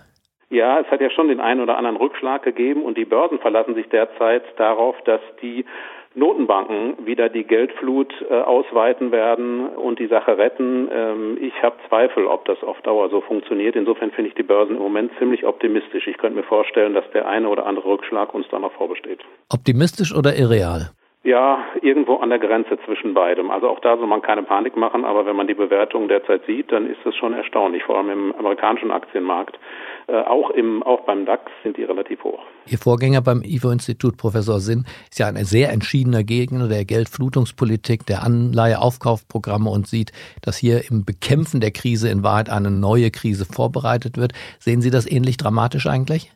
Ja, 0.51 0.79
es 0.79 0.87
hat 0.87 0.99
ja 0.99 1.11
schon 1.11 1.27
den 1.27 1.39
einen 1.39 1.61
oder 1.61 1.77
anderen 1.77 1.97
Rückschlag 1.97 2.41
gegeben 2.41 2.83
und 2.83 2.97
die 2.97 3.05
Börsen 3.05 3.37
verlassen 3.37 3.75
sich 3.75 3.87
derzeit 3.89 4.43
darauf, 4.57 4.95
dass 5.05 5.21
die 5.41 5.63
Notenbanken 6.15 7.05
wieder 7.05 7.29
die 7.29 7.43
Geldflut 7.43 8.13
äh, 8.29 8.33
ausweiten 8.33 9.11
werden 9.11 9.67
und 9.67 9.99
die 9.99 10.07
Sache 10.07 10.37
retten. 10.37 10.89
Ähm, 10.91 11.37
ich 11.39 11.53
habe 11.61 11.75
Zweifel, 11.87 12.25
ob 12.25 12.45
das 12.45 12.61
auf 12.63 12.81
Dauer 12.81 13.09
so 13.09 13.21
funktioniert. 13.21 13.75
Insofern 13.75 14.11
finde 14.11 14.29
ich 14.29 14.35
die 14.35 14.43
Börsen 14.43 14.75
im 14.75 14.81
Moment 14.81 15.11
ziemlich 15.19 15.45
optimistisch. 15.45 16.07
Ich 16.07 16.17
könnte 16.17 16.37
mir 16.37 16.43
vorstellen, 16.43 16.93
dass 16.93 17.09
der 17.11 17.27
eine 17.27 17.47
oder 17.47 17.65
andere 17.65 17.87
Rückschlag 17.87 18.33
uns 18.33 18.47
da 18.49 18.59
noch 18.59 18.73
vorbesteht. 18.73 19.19
Optimistisch 19.49 20.15
oder 20.15 20.35
irreal? 20.35 20.91
Ja, 21.21 21.65
irgendwo 21.81 22.15
an 22.15 22.29
der 22.29 22.39
Grenze 22.39 22.77
zwischen 22.85 23.13
beidem. 23.13 23.51
Also 23.51 23.67
auch 23.67 23.81
da 23.81 23.97
soll 23.97 24.07
man 24.07 24.21
keine 24.21 24.41
Panik 24.41 24.77
machen, 24.77 25.03
aber 25.03 25.25
wenn 25.25 25.35
man 25.35 25.47
die 25.47 25.53
Bewertung 25.53 26.07
derzeit 26.07 26.45
sieht, 26.45 26.71
dann 26.71 26.89
ist 26.89 26.99
das 27.03 27.13
schon 27.15 27.33
erstaunlich. 27.33 27.83
Vor 27.83 27.97
allem 27.97 28.09
im 28.09 28.35
amerikanischen 28.35 28.89
Aktienmarkt, 28.89 29.59
äh, 30.07 30.13
auch 30.13 30.49
im, 30.51 30.81
auch 30.81 31.01
beim 31.01 31.25
DAX 31.25 31.51
sind 31.61 31.75
die 31.75 31.83
relativ 31.83 32.23
hoch. 32.23 32.39
Ihr 32.67 32.77
Vorgänger 32.77 33.21
beim 33.21 33.41
IFO-Institut, 33.43 34.15
Professor 34.15 34.61
Sinn, 34.61 34.85
ist 35.09 35.19
ja 35.19 35.27
ein 35.27 35.43
sehr 35.43 35.73
entschiedener 35.73 36.23
Gegner 36.23 36.69
der 36.69 36.85
Geldflutungspolitik, 36.85 38.05
der 38.05 38.23
Anleiheaufkaufprogramme 38.23 39.69
und 39.69 39.87
sieht, 39.87 40.13
dass 40.41 40.55
hier 40.55 40.89
im 40.89 41.03
Bekämpfen 41.03 41.59
der 41.59 41.71
Krise 41.71 42.07
in 42.09 42.23
Wahrheit 42.23 42.49
eine 42.49 42.71
neue 42.71 43.11
Krise 43.11 43.43
vorbereitet 43.43 44.17
wird. 44.17 44.31
Sehen 44.57 44.79
Sie 44.79 44.89
das 44.89 45.05
ähnlich 45.05 45.35
dramatisch 45.35 45.85
eigentlich? 45.85 46.31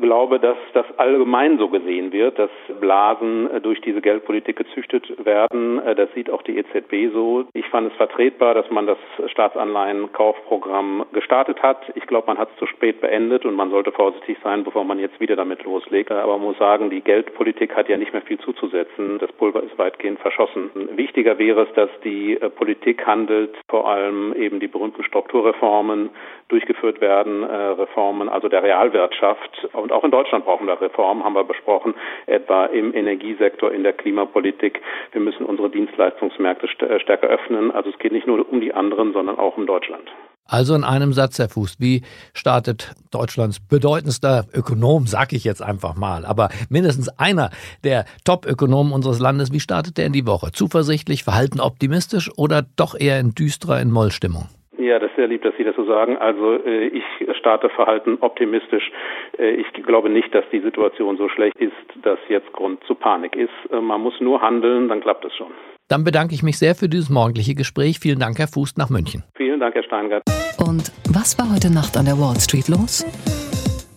Glaube, 0.00 0.40
dass 0.40 0.56
das 0.72 0.86
allgemein 0.98 1.58
so 1.58 1.68
gesehen 1.68 2.12
wird, 2.12 2.38
dass 2.38 2.50
Blasen 2.80 3.50
äh, 3.50 3.60
durch 3.60 3.80
diese 3.80 4.00
Geldpolitik 4.00 4.56
gezüchtet 4.56 5.24
werden. 5.24 5.78
Äh, 5.84 5.94
das 5.94 6.08
sieht 6.14 6.30
auch 6.30 6.42
die 6.42 6.58
EZB 6.58 7.12
so. 7.12 7.44
Ich 7.52 7.66
fand 7.66 7.90
es 7.90 7.96
vertretbar, 7.96 8.54
dass 8.54 8.70
man 8.70 8.86
das 8.86 8.98
Staatsanleihenkaufprogramm 9.26 11.04
gestartet 11.12 11.62
hat. 11.62 11.78
Ich 11.94 12.06
glaube, 12.06 12.26
man 12.28 12.38
hat 12.38 12.50
es 12.52 12.58
zu 12.58 12.66
spät 12.66 13.00
beendet 13.00 13.44
und 13.44 13.54
man 13.54 13.70
sollte 13.70 13.92
vorsichtig 13.92 14.38
sein, 14.42 14.64
bevor 14.64 14.84
man 14.84 14.98
jetzt 14.98 15.20
wieder 15.20 15.36
damit 15.36 15.64
loslegt. 15.64 16.10
Aber 16.10 16.38
man 16.38 16.46
muss 16.46 16.58
sagen, 16.58 16.90
die 16.90 17.00
Geldpolitik 17.00 17.76
hat 17.76 17.88
ja 17.88 17.96
nicht 17.96 18.12
mehr 18.12 18.22
viel 18.22 18.38
zuzusetzen. 18.38 19.18
Das 19.18 19.32
Pulver 19.32 19.62
ist 19.62 19.78
weitgehend 19.78 20.18
verschossen. 20.20 20.70
Wichtiger 20.96 21.38
wäre 21.38 21.62
es, 21.62 21.72
dass 21.74 21.90
die 22.04 22.40
äh, 22.40 22.50
Politik 22.50 23.06
handelt, 23.06 23.56
vor 23.68 23.88
allem 23.88 24.34
eben 24.34 24.60
die 24.60 24.68
berühmten 24.68 25.04
Strukturreformen 25.04 26.10
durchgeführt 26.48 27.00
werden, 27.00 27.44
Reformen 27.44 28.28
also 28.28 28.48
der 28.48 28.62
Realwirtschaft 28.62 29.68
und 29.72 29.89
auch 29.92 30.00
auch 30.00 30.04
in 30.04 30.10
Deutschland 30.10 30.46
brauchen 30.46 30.66
wir 30.66 30.80
Reformen, 30.80 31.22
haben 31.24 31.34
wir 31.34 31.44
besprochen, 31.44 31.94
etwa 32.26 32.64
im 32.66 32.94
Energiesektor, 32.94 33.70
in 33.70 33.82
der 33.82 33.92
Klimapolitik. 33.92 34.80
Wir 35.12 35.20
müssen 35.20 35.44
unsere 35.44 35.68
Dienstleistungsmärkte 35.68 36.66
äh, 36.66 37.00
stärker 37.00 37.26
öffnen. 37.26 37.70
Also 37.70 37.90
es 37.90 37.98
geht 37.98 38.12
nicht 38.12 38.26
nur 38.26 38.48
um 38.50 38.62
die 38.62 38.72
anderen, 38.72 39.12
sondern 39.12 39.38
auch 39.38 39.58
um 39.58 39.66
Deutschland. 39.66 40.08
Also 40.46 40.74
in 40.74 40.84
einem 40.84 41.12
Satz, 41.12 41.38
Herr 41.38 41.50
Fuß, 41.50 41.76
wie 41.80 42.02
startet 42.32 42.94
Deutschlands 43.10 43.60
bedeutendster 43.60 44.46
Ökonom, 44.54 45.06
sag 45.06 45.34
ich 45.34 45.44
jetzt 45.44 45.62
einfach 45.62 45.94
mal, 45.96 46.24
aber 46.24 46.48
mindestens 46.70 47.10
einer 47.18 47.50
der 47.84 48.06
Top-Ökonomen 48.24 48.92
unseres 48.92 49.20
Landes, 49.20 49.52
wie 49.52 49.60
startet 49.60 49.98
der 49.98 50.06
in 50.06 50.12
die 50.12 50.26
Woche? 50.26 50.50
Zuversichtlich, 50.50 51.24
verhalten 51.24 51.60
optimistisch 51.60 52.30
oder 52.36 52.62
doch 52.62 52.98
eher 52.98 53.20
in 53.20 53.32
düsterer, 53.32 53.80
in 53.80 53.90
Mollstimmung? 53.90 54.48
Ja, 54.80 54.98
das 54.98 55.10
ist 55.10 55.16
sehr 55.16 55.28
lieb, 55.28 55.42
dass 55.42 55.54
Sie 55.58 55.64
das 55.64 55.76
so 55.76 55.84
sagen. 55.84 56.16
Also 56.16 56.54
äh, 56.64 56.86
ich 56.86 57.04
starte 57.38 57.68
Verhalten 57.68 58.16
optimistisch. 58.20 58.90
Äh, 59.38 59.50
ich 59.50 59.70
glaube 59.74 60.08
nicht, 60.08 60.34
dass 60.34 60.44
die 60.50 60.60
Situation 60.60 61.18
so 61.18 61.28
schlecht 61.28 61.56
ist, 61.58 61.72
dass 62.02 62.18
jetzt 62.30 62.50
Grund 62.54 62.82
zu 62.84 62.94
Panik 62.94 63.36
ist. 63.36 63.50
Äh, 63.70 63.80
man 63.80 64.00
muss 64.00 64.14
nur 64.20 64.40
handeln, 64.40 64.88
dann 64.88 65.02
klappt 65.02 65.26
es 65.26 65.34
schon. 65.34 65.48
Dann 65.88 66.02
bedanke 66.02 66.34
ich 66.34 66.42
mich 66.42 66.58
sehr 66.58 66.74
für 66.74 66.88
dieses 66.88 67.10
morgendliche 67.10 67.54
Gespräch. 67.54 67.98
Vielen 67.98 68.20
Dank, 68.20 68.38
Herr 68.38 68.48
Fuß, 68.48 68.78
nach 68.78 68.88
München. 68.88 69.22
Vielen 69.36 69.60
Dank, 69.60 69.74
Herr 69.74 69.82
Steingart. 69.82 70.22
Und 70.58 70.90
was 71.12 71.38
war 71.38 71.54
heute 71.54 71.70
Nacht 71.72 71.98
an 71.98 72.06
der 72.06 72.14
Wall 72.14 72.36
Street 72.40 72.68
los? 72.68 73.04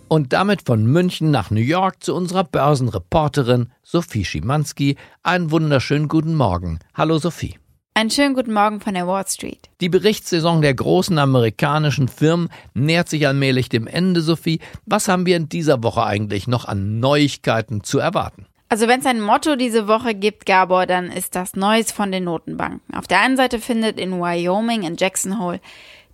Und 0.10 0.34
damit 0.34 0.64
von 0.66 0.86
München 0.86 1.32
nach 1.32 1.50
New 1.50 1.62
York 1.62 2.04
zu 2.04 2.14
unserer 2.14 2.44
Börsenreporterin 2.44 3.72
Sophie 3.84 4.26
Schimanski. 4.26 4.98
Einen 5.24 5.50
wunderschönen 5.50 6.10
guten 6.10 6.36
Morgen. 6.36 6.80
Hallo 6.94 7.20
Sophie. 7.20 7.56
Einen 7.96 8.10
schönen 8.10 8.34
guten 8.34 8.54
Morgen 8.54 8.80
von 8.80 8.96
der 8.96 9.06
Wall 9.06 9.28
Street. 9.28 9.70
Die 9.80 9.88
Berichtssaison 9.88 10.64
der 10.64 10.74
großen 10.74 11.16
amerikanischen 11.20 12.08
Firmen 12.08 12.50
nähert 12.74 13.08
sich 13.08 13.28
allmählich 13.28 13.70
dem 13.70 13.86
Ende, 13.86 14.22
Sophie. 14.22 14.60
Was 14.88 15.08
haben 15.08 15.28
wir 15.28 15.38
in 15.38 15.48
dieser 15.48 15.84
Woche 15.84 16.04
eigentlich 16.04 16.48
noch 16.48 16.66
an 16.66 17.00
Neuigkeiten 17.00 17.84
zu 17.84 18.00
erwarten? 18.00 18.48
Also 18.68 18.88
wenn 18.88 19.02
es 19.02 19.06
ein 19.06 19.22
Motto 19.22 19.56
diese 19.56 19.88
Woche 19.88 20.16
gibt, 20.16 20.48
Gabor, 20.48 20.88
dann 20.88 21.12
ist 21.12 21.36
das 21.36 21.56
Neues 21.56 21.92
von 21.92 22.12
den 22.12 22.24
Notenbanken. 22.24 22.96
Auf 22.96 23.06
der 23.06 23.22
einen 23.22 23.38
Seite 23.38 23.60
findet 23.60 24.00
in 24.00 24.20
Wyoming, 24.20 24.82
in 24.82 24.96
Jackson 24.98 25.40
Hole, 25.40 25.62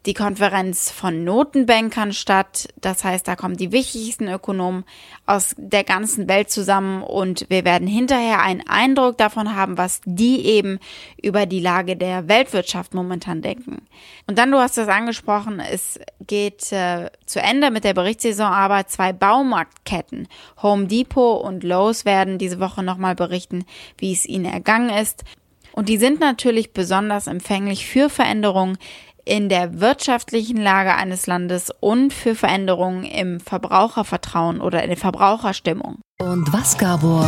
die 0.05 0.13
Konferenz 0.13 0.91
von 0.91 1.23
Notenbankern 1.23 2.13
statt. 2.13 2.69
Das 2.79 3.03
heißt, 3.03 3.27
da 3.27 3.35
kommen 3.35 3.57
die 3.57 3.71
wichtigsten 3.71 4.29
Ökonomen 4.29 4.85
aus 5.25 5.55
der 5.57 5.83
ganzen 5.83 6.29
Welt 6.29 6.49
zusammen 6.49 7.03
und 7.03 7.45
wir 7.49 7.65
werden 7.65 7.87
hinterher 7.87 8.41
einen 8.41 8.67
Eindruck 8.67 9.17
davon 9.17 9.55
haben, 9.55 9.77
was 9.77 10.01
die 10.05 10.45
eben 10.45 10.79
über 11.21 11.45
die 11.45 11.59
Lage 11.59 11.97
der 11.97 12.27
Weltwirtschaft 12.27 12.93
momentan 12.93 13.41
denken. 13.41 13.87
Und 14.25 14.37
dann, 14.37 14.51
du 14.51 14.59
hast 14.59 14.77
das 14.77 14.87
angesprochen, 14.87 15.59
es 15.59 15.99
geht 16.25 16.71
äh, 16.71 17.09
zu 17.25 17.41
Ende 17.41 17.69
mit 17.69 17.83
der 17.83 17.93
Berichtssaison, 17.93 18.47
aber 18.47 18.87
zwei 18.87 19.11
Baumarktketten, 19.11 20.27
Home 20.61 20.87
Depot 20.87 21.43
und 21.43 21.63
Lowe's, 21.63 22.05
werden 22.05 22.37
diese 22.37 22.59
Woche 22.59 22.83
nochmal 22.83 23.15
berichten, 23.15 23.65
wie 23.97 24.13
es 24.13 24.25
ihnen 24.25 24.45
ergangen 24.45 24.89
ist. 24.89 25.25
Und 25.71 25.87
die 25.87 25.97
sind 25.97 26.19
natürlich 26.19 26.73
besonders 26.73 27.27
empfänglich 27.27 27.85
für 27.85 28.09
Veränderungen 28.09 28.77
in 29.25 29.49
der 29.49 29.79
wirtschaftlichen 29.79 30.57
Lage 30.57 30.95
eines 30.95 31.27
Landes 31.27 31.71
und 31.79 32.13
für 32.13 32.35
Veränderungen 32.35 33.03
im 33.03 33.39
Verbrauchervertrauen 33.39 34.61
oder 34.61 34.83
in 34.83 34.89
der 34.89 34.97
Verbraucherstimmung. 34.97 35.99
Und 36.19 36.51
was, 36.51 36.77
Gabor, 36.77 37.27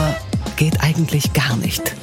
geht 0.57 0.81
eigentlich 0.81 1.33
gar 1.33 1.55
nicht? 1.57 1.95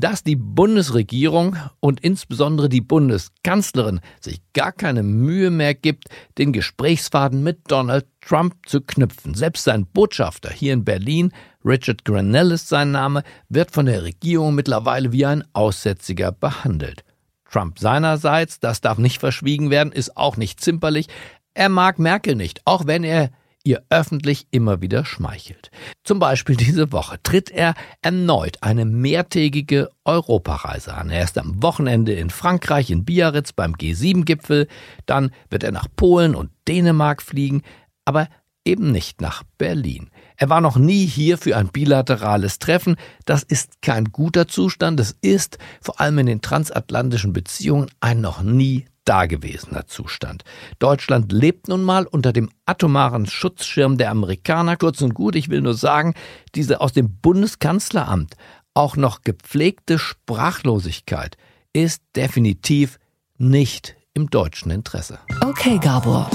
dass 0.00 0.22
die 0.22 0.36
Bundesregierung 0.36 1.56
und 1.80 2.00
insbesondere 2.00 2.68
die 2.68 2.80
Bundeskanzlerin 2.80 4.00
sich 4.20 4.40
gar 4.52 4.72
keine 4.72 5.02
Mühe 5.02 5.50
mehr 5.50 5.74
gibt, 5.74 6.04
den 6.38 6.52
Gesprächsfaden 6.52 7.42
mit 7.42 7.70
Donald 7.70 8.06
Trump 8.20 8.54
zu 8.66 8.80
knüpfen. 8.80 9.34
Selbst 9.34 9.64
sein 9.64 9.86
Botschafter 9.86 10.50
hier 10.50 10.72
in 10.72 10.84
Berlin, 10.84 11.32
Richard 11.64 12.04
Grenell 12.04 12.52
ist 12.52 12.68
sein 12.68 12.92
Name, 12.92 13.24
wird 13.48 13.72
von 13.72 13.86
der 13.86 14.04
Regierung 14.04 14.54
mittlerweile 14.54 15.12
wie 15.12 15.26
ein 15.26 15.44
Aussätziger 15.52 16.30
behandelt. 16.32 17.04
Trump 17.50 17.78
seinerseits, 17.78 18.60
das 18.60 18.80
darf 18.80 18.98
nicht 18.98 19.18
verschwiegen 19.18 19.70
werden, 19.70 19.92
ist 19.92 20.16
auch 20.16 20.36
nicht 20.36 20.60
zimperlich. 20.60 21.08
Er 21.54 21.68
mag 21.68 21.98
Merkel 21.98 22.34
nicht, 22.34 22.60
auch 22.64 22.86
wenn 22.86 23.04
er 23.04 23.30
ihr 23.64 23.82
öffentlich 23.90 24.46
immer 24.50 24.80
wieder 24.80 25.04
schmeichelt. 25.04 25.70
Zum 26.04 26.18
Beispiel 26.18 26.56
diese 26.56 26.90
Woche 26.92 27.22
tritt 27.22 27.50
er 27.50 27.74
erneut 28.00 28.62
eine 28.62 28.84
mehrtägige 28.84 29.90
Europareise 30.04 30.94
an. 30.94 31.10
Er 31.10 31.24
ist 31.24 31.36
am 31.36 31.62
Wochenende 31.62 32.14
in 32.14 32.30
Frankreich, 32.30 32.90
in 32.90 33.04
Biarritz 33.04 33.52
beim 33.52 33.74
G7-Gipfel, 33.74 34.68
dann 35.06 35.32
wird 35.50 35.64
er 35.64 35.72
nach 35.72 35.88
Polen 35.96 36.34
und 36.34 36.50
Dänemark 36.66 37.20
fliegen, 37.20 37.62
aber 38.04 38.28
eben 38.64 38.90
nicht 38.90 39.20
nach 39.20 39.42
Berlin. 39.58 40.10
Er 40.40 40.48
war 40.48 40.60
noch 40.60 40.76
nie 40.76 41.04
hier 41.04 41.36
für 41.36 41.56
ein 41.56 41.68
bilaterales 41.68 42.60
Treffen. 42.60 42.96
Das 43.24 43.42
ist 43.42 43.82
kein 43.82 44.04
guter 44.06 44.46
Zustand. 44.46 45.00
Es 45.00 45.16
ist 45.20 45.58
vor 45.80 46.00
allem 46.00 46.18
in 46.18 46.26
den 46.26 46.40
transatlantischen 46.40 47.32
Beziehungen 47.32 47.90
ein 48.00 48.20
noch 48.20 48.40
nie 48.40 48.86
dagewesener 49.04 49.88
Zustand. 49.88 50.44
Deutschland 50.78 51.32
lebt 51.32 51.66
nun 51.66 51.82
mal 51.82 52.06
unter 52.06 52.32
dem 52.32 52.50
atomaren 52.66 53.26
Schutzschirm 53.26 53.98
der 53.98 54.12
Amerikaner. 54.12 54.76
Kurz 54.76 55.02
und 55.02 55.12
gut, 55.12 55.34
ich 55.34 55.48
will 55.48 55.60
nur 55.60 55.74
sagen, 55.74 56.14
diese 56.54 56.80
aus 56.80 56.92
dem 56.92 57.18
Bundeskanzleramt 57.20 58.34
auch 58.74 58.96
noch 58.96 59.22
gepflegte 59.22 59.98
Sprachlosigkeit 59.98 61.36
ist 61.72 62.02
definitiv 62.14 63.00
nicht 63.38 63.96
im 64.14 64.30
deutschen 64.30 64.70
Interesse. 64.70 65.18
Okay, 65.44 65.78
Gabor. 65.78 66.30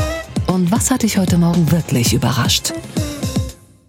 Und 0.48 0.72
was 0.72 0.92
hat 0.92 1.04
dich 1.04 1.18
heute 1.18 1.38
Morgen 1.38 1.72
wirklich 1.72 2.14
überrascht? 2.14 2.74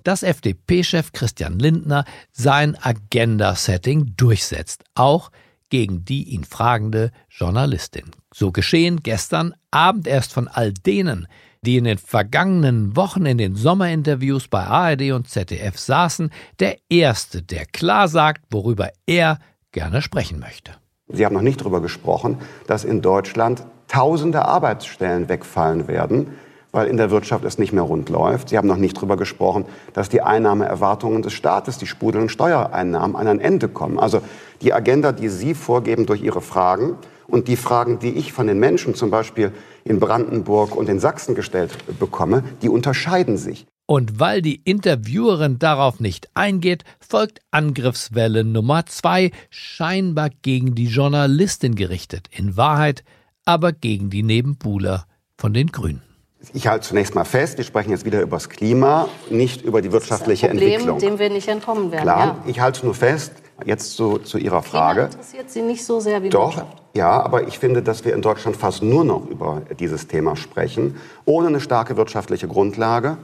Dass 0.04 0.22
FDP-Chef 0.22 1.12
Christian 1.12 1.58
Lindner 1.58 2.04
sein 2.30 2.76
Agenda-Setting 2.80 4.14
durchsetzt, 4.16 4.84
auch 4.94 5.30
gegen 5.70 6.04
die 6.04 6.22
ihn 6.24 6.44
fragende 6.44 7.10
Journalistin. 7.28 8.04
So 8.32 8.52
geschehen 8.52 9.02
gestern 9.02 9.54
Abend 9.72 10.06
erst 10.06 10.32
von 10.32 10.46
all 10.46 10.72
denen, 10.72 11.26
die 11.62 11.78
in 11.78 11.84
den 11.84 11.98
vergangenen 11.98 12.94
Wochen 12.94 13.26
in 13.26 13.38
den 13.38 13.56
Sommerinterviews 13.56 14.48
bei 14.48 14.64
ARD 14.64 15.12
und 15.12 15.28
ZDF 15.28 15.78
saßen, 15.78 16.30
der 16.60 16.76
Erste, 16.88 17.42
der 17.42 17.64
klar 17.64 18.06
sagt, 18.06 18.42
worüber 18.50 18.90
er 19.06 19.38
gerne 19.72 20.02
sprechen 20.02 20.38
möchte. 20.38 20.72
Sie 21.08 21.24
haben 21.24 21.34
noch 21.34 21.42
nicht 21.42 21.60
darüber 21.60 21.80
gesprochen, 21.80 22.38
dass 22.66 22.84
in 22.84 23.02
Deutschland 23.02 23.64
tausende 23.88 24.44
Arbeitsstellen 24.44 25.28
wegfallen 25.28 25.88
werden, 25.88 26.28
weil 26.74 26.88
in 26.88 26.96
der 26.96 27.10
Wirtschaft 27.10 27.44
es 27.44 27.56
nicht 27.56 27.72
mehr 27.72 27.84
rund 27.84 28.08
läuft. 28.08 28.48
Sie 28.48 28.58
haben 28.58 28.66
noch 28.66 28.76
nicht 28.76 28.96
darüber 28.96 29.16
gesprochen, 29.16 29.64
dass 29.92 30.08
die 30.08 30.22
Einnahmeerwartungen 30.22 31.22
des 31.22 31.32
Staates, 31.32 31.78
die 31.78 31.86
sprudelnden 31.86 32.28
Steuereinnahmen, 32.28 33.14
an 33.14 33.28
ein 33.28 33.38
Ende 33.38 33.68
kommen. 33.68 33.98
Also 33.98 34.20
die 34.60 34.72
Agenda, 34.72 35.12
die 35.12 35.28
Sie 35.28 35.54
vorgeben 35.54 36.04
durch 36.04 36.20
Ihre 36.20 36.40
Fragen 36.40 36.96
und 37.28 37.46
die 37.46 37.56
Fragen, 37.56 38.00
die 38.00 38.10
ich 38.10 38.32
von 38.32 38.48
den 38.48 38.58
Menschen 38.58 38.96
zum 38.96 39.10
Beispiel 39.10 39.52
in 39.84 40.00
Brandenburg 40.00 40.74
und 40.74 40.88
in 40.88 40.98
Sachsen 40.98 41.36
gestellt 41.36 41.70
bekomme, 42.00 42.42
die 42.60 42.68
unterscheiden 42.68 43.36
sich. 43.36 43.66
Und 43.86 44.18
weil 44.18 44.42
die 44.42 44.60
Interviewerin 44.64 45.60
darauf 45.60 46.00
nicht 46.00 46.28
eingeht, 46.34 46.82
folgt 46.98 47.40
Angriffswelle 47.52 48.42
Nummer 48.42 48.86
zwei, 48.86 49.30
scheinbar 49.50 50.30
gegen 50.42 50.74
die 50.74 50.86
Journalistin 50.86 51.76
gerichtet, 51.76 52.28
in 52.32 52.56
Wahrheit 52.56 53.04
aber 53.44 53.72
gegen 53.72 54.10
die 54.10 54.22
Nebenbuhler 54.22 55.04
von 55.36 55.52
den 55.52 55.68
Grünen. 55.68 56.13
Ich 56.52 56.66
halte 56.66 56.86
zunächst 56.86 57.14
mal 57.14 57.24
fest, 57.24 57.56
wir 57.58 57.64
sprechen 57.64 57.90
jetzt 57.90 58.04
wieder 58.04 58.20
über 58.20 58.36
das 58.36 58.48
Klima, 58.48 59.08
nicht 59.30 59.62
über 59.62 59.80
die 59.82 59.92
wirtschaftliche 59.92 60.46
das 60.46 60.56
ist 60.56 60.62
ein 60.62 60.68
Problem, 60.68 60.88
Entwicklung. 60.88 60.98
dem 60.98 61.18
wir 61.18 61.30
nicht 61.30 61.48
entkommen 61.48 61.90
werden. 61.90 62.02
Klar, 62.02 62.26
ja. 62.26 62.36
ich 62.46 62.60
halte 62.60 62.84
nur 62.84 62.94
fest, 62.94 63.32
jetzt 63.64 63.96
zu, 63.96 64.18
zu 64.18 64.38
Ihrer 64.38 64.62
Frage. 64.62 65.02
Klima 65.02 65.12
interessiert 65.12 65.50
Sie 65.50 65.62
nicht 65.62 65.84
so 65.84 66.00
sehr 66.00 66.22
wie 66.22 66.28
Doch, 66.28 66.56
Wirtschaft. 66.56 66.82
ja, 66.94 67.22
aber 67.22 67.46
ich 67.46 67.58
finde, 67.58 67.82
dass 67.82 68.04
wir 68.04 68.14
in 68.14 68.22
Deutschland 68.22 68.56
fast 68.56 68.82
nur 68.82 69.04
noch 69.04 69.26
über 69.28 69.62
dieses 69.78 70.06
Thema 70.08 70.36
sprechen. 70.36 70.96
Ohne 71.24 71.48
eine 71.48 71.60
starke 71.60 71.96
wirtschaftliche 71.96 72.48
Grundlage, 72.48 73.16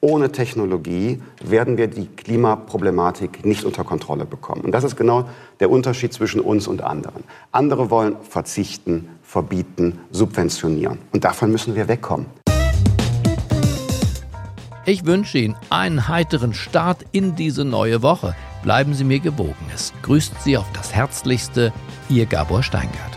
ohne 0.00 0.30
Technologie 0.30 1.22
werden 1.42 1.78
wir 1.78 1.86
die 1.86 2.06
Klimaproblematik 2.06 3.46
nicht 3.46 3.64
unter 3.64 3.82
Kontrolle 3.82 4.26
bekommen. 4.26 4.60
Und 4.62 4.72
das 4.72 4.84
ist 4.84 4.96
genau 4.96 5.24
der 5.58 5.70
Unterschied 5.70 6.12
zwischen 6.12 6.40
uns 6.40 6.68
und 6.68 6.82
anderen. 6.82 7.24
Andere 7.50 7.90
wollen 7.90 8.16
verzichten, 8.28 9.08
verbieten, 9.22 9.98
subventionieren. 10.10 10.98
Und 11.12 11.24
davon 11.24 11.50
müssen 11.50 11.74
wir 11.74 11.88
wegkommen. 11.88 12.26
Ich 14.88 15.04
wünsche 15.04 15.38
Ihnen 15.38 15.56
einen 15.68 16.06
heiteren 16.06 16.54
Start 16.54 17.04
in 17.10 17.34
diese 17.34 17.64
neue 17.64 18.02
Woche. 18.02 18.36
Bleiben 18.62 18.94
Sie 18.94 19.02
mir 19.02 19.18
gewogen. 19.18 19.66
Es 19.74 19.92
grüßt 20.02 20.40
Sie 20.42 20.56
auf 20.56 20.70
das 20.74 20.94
Herzlichste, 20.94 21.72
Ihr 22.08 22.26
Gabor 22.26 22.62
Steingart. 22.62 23.15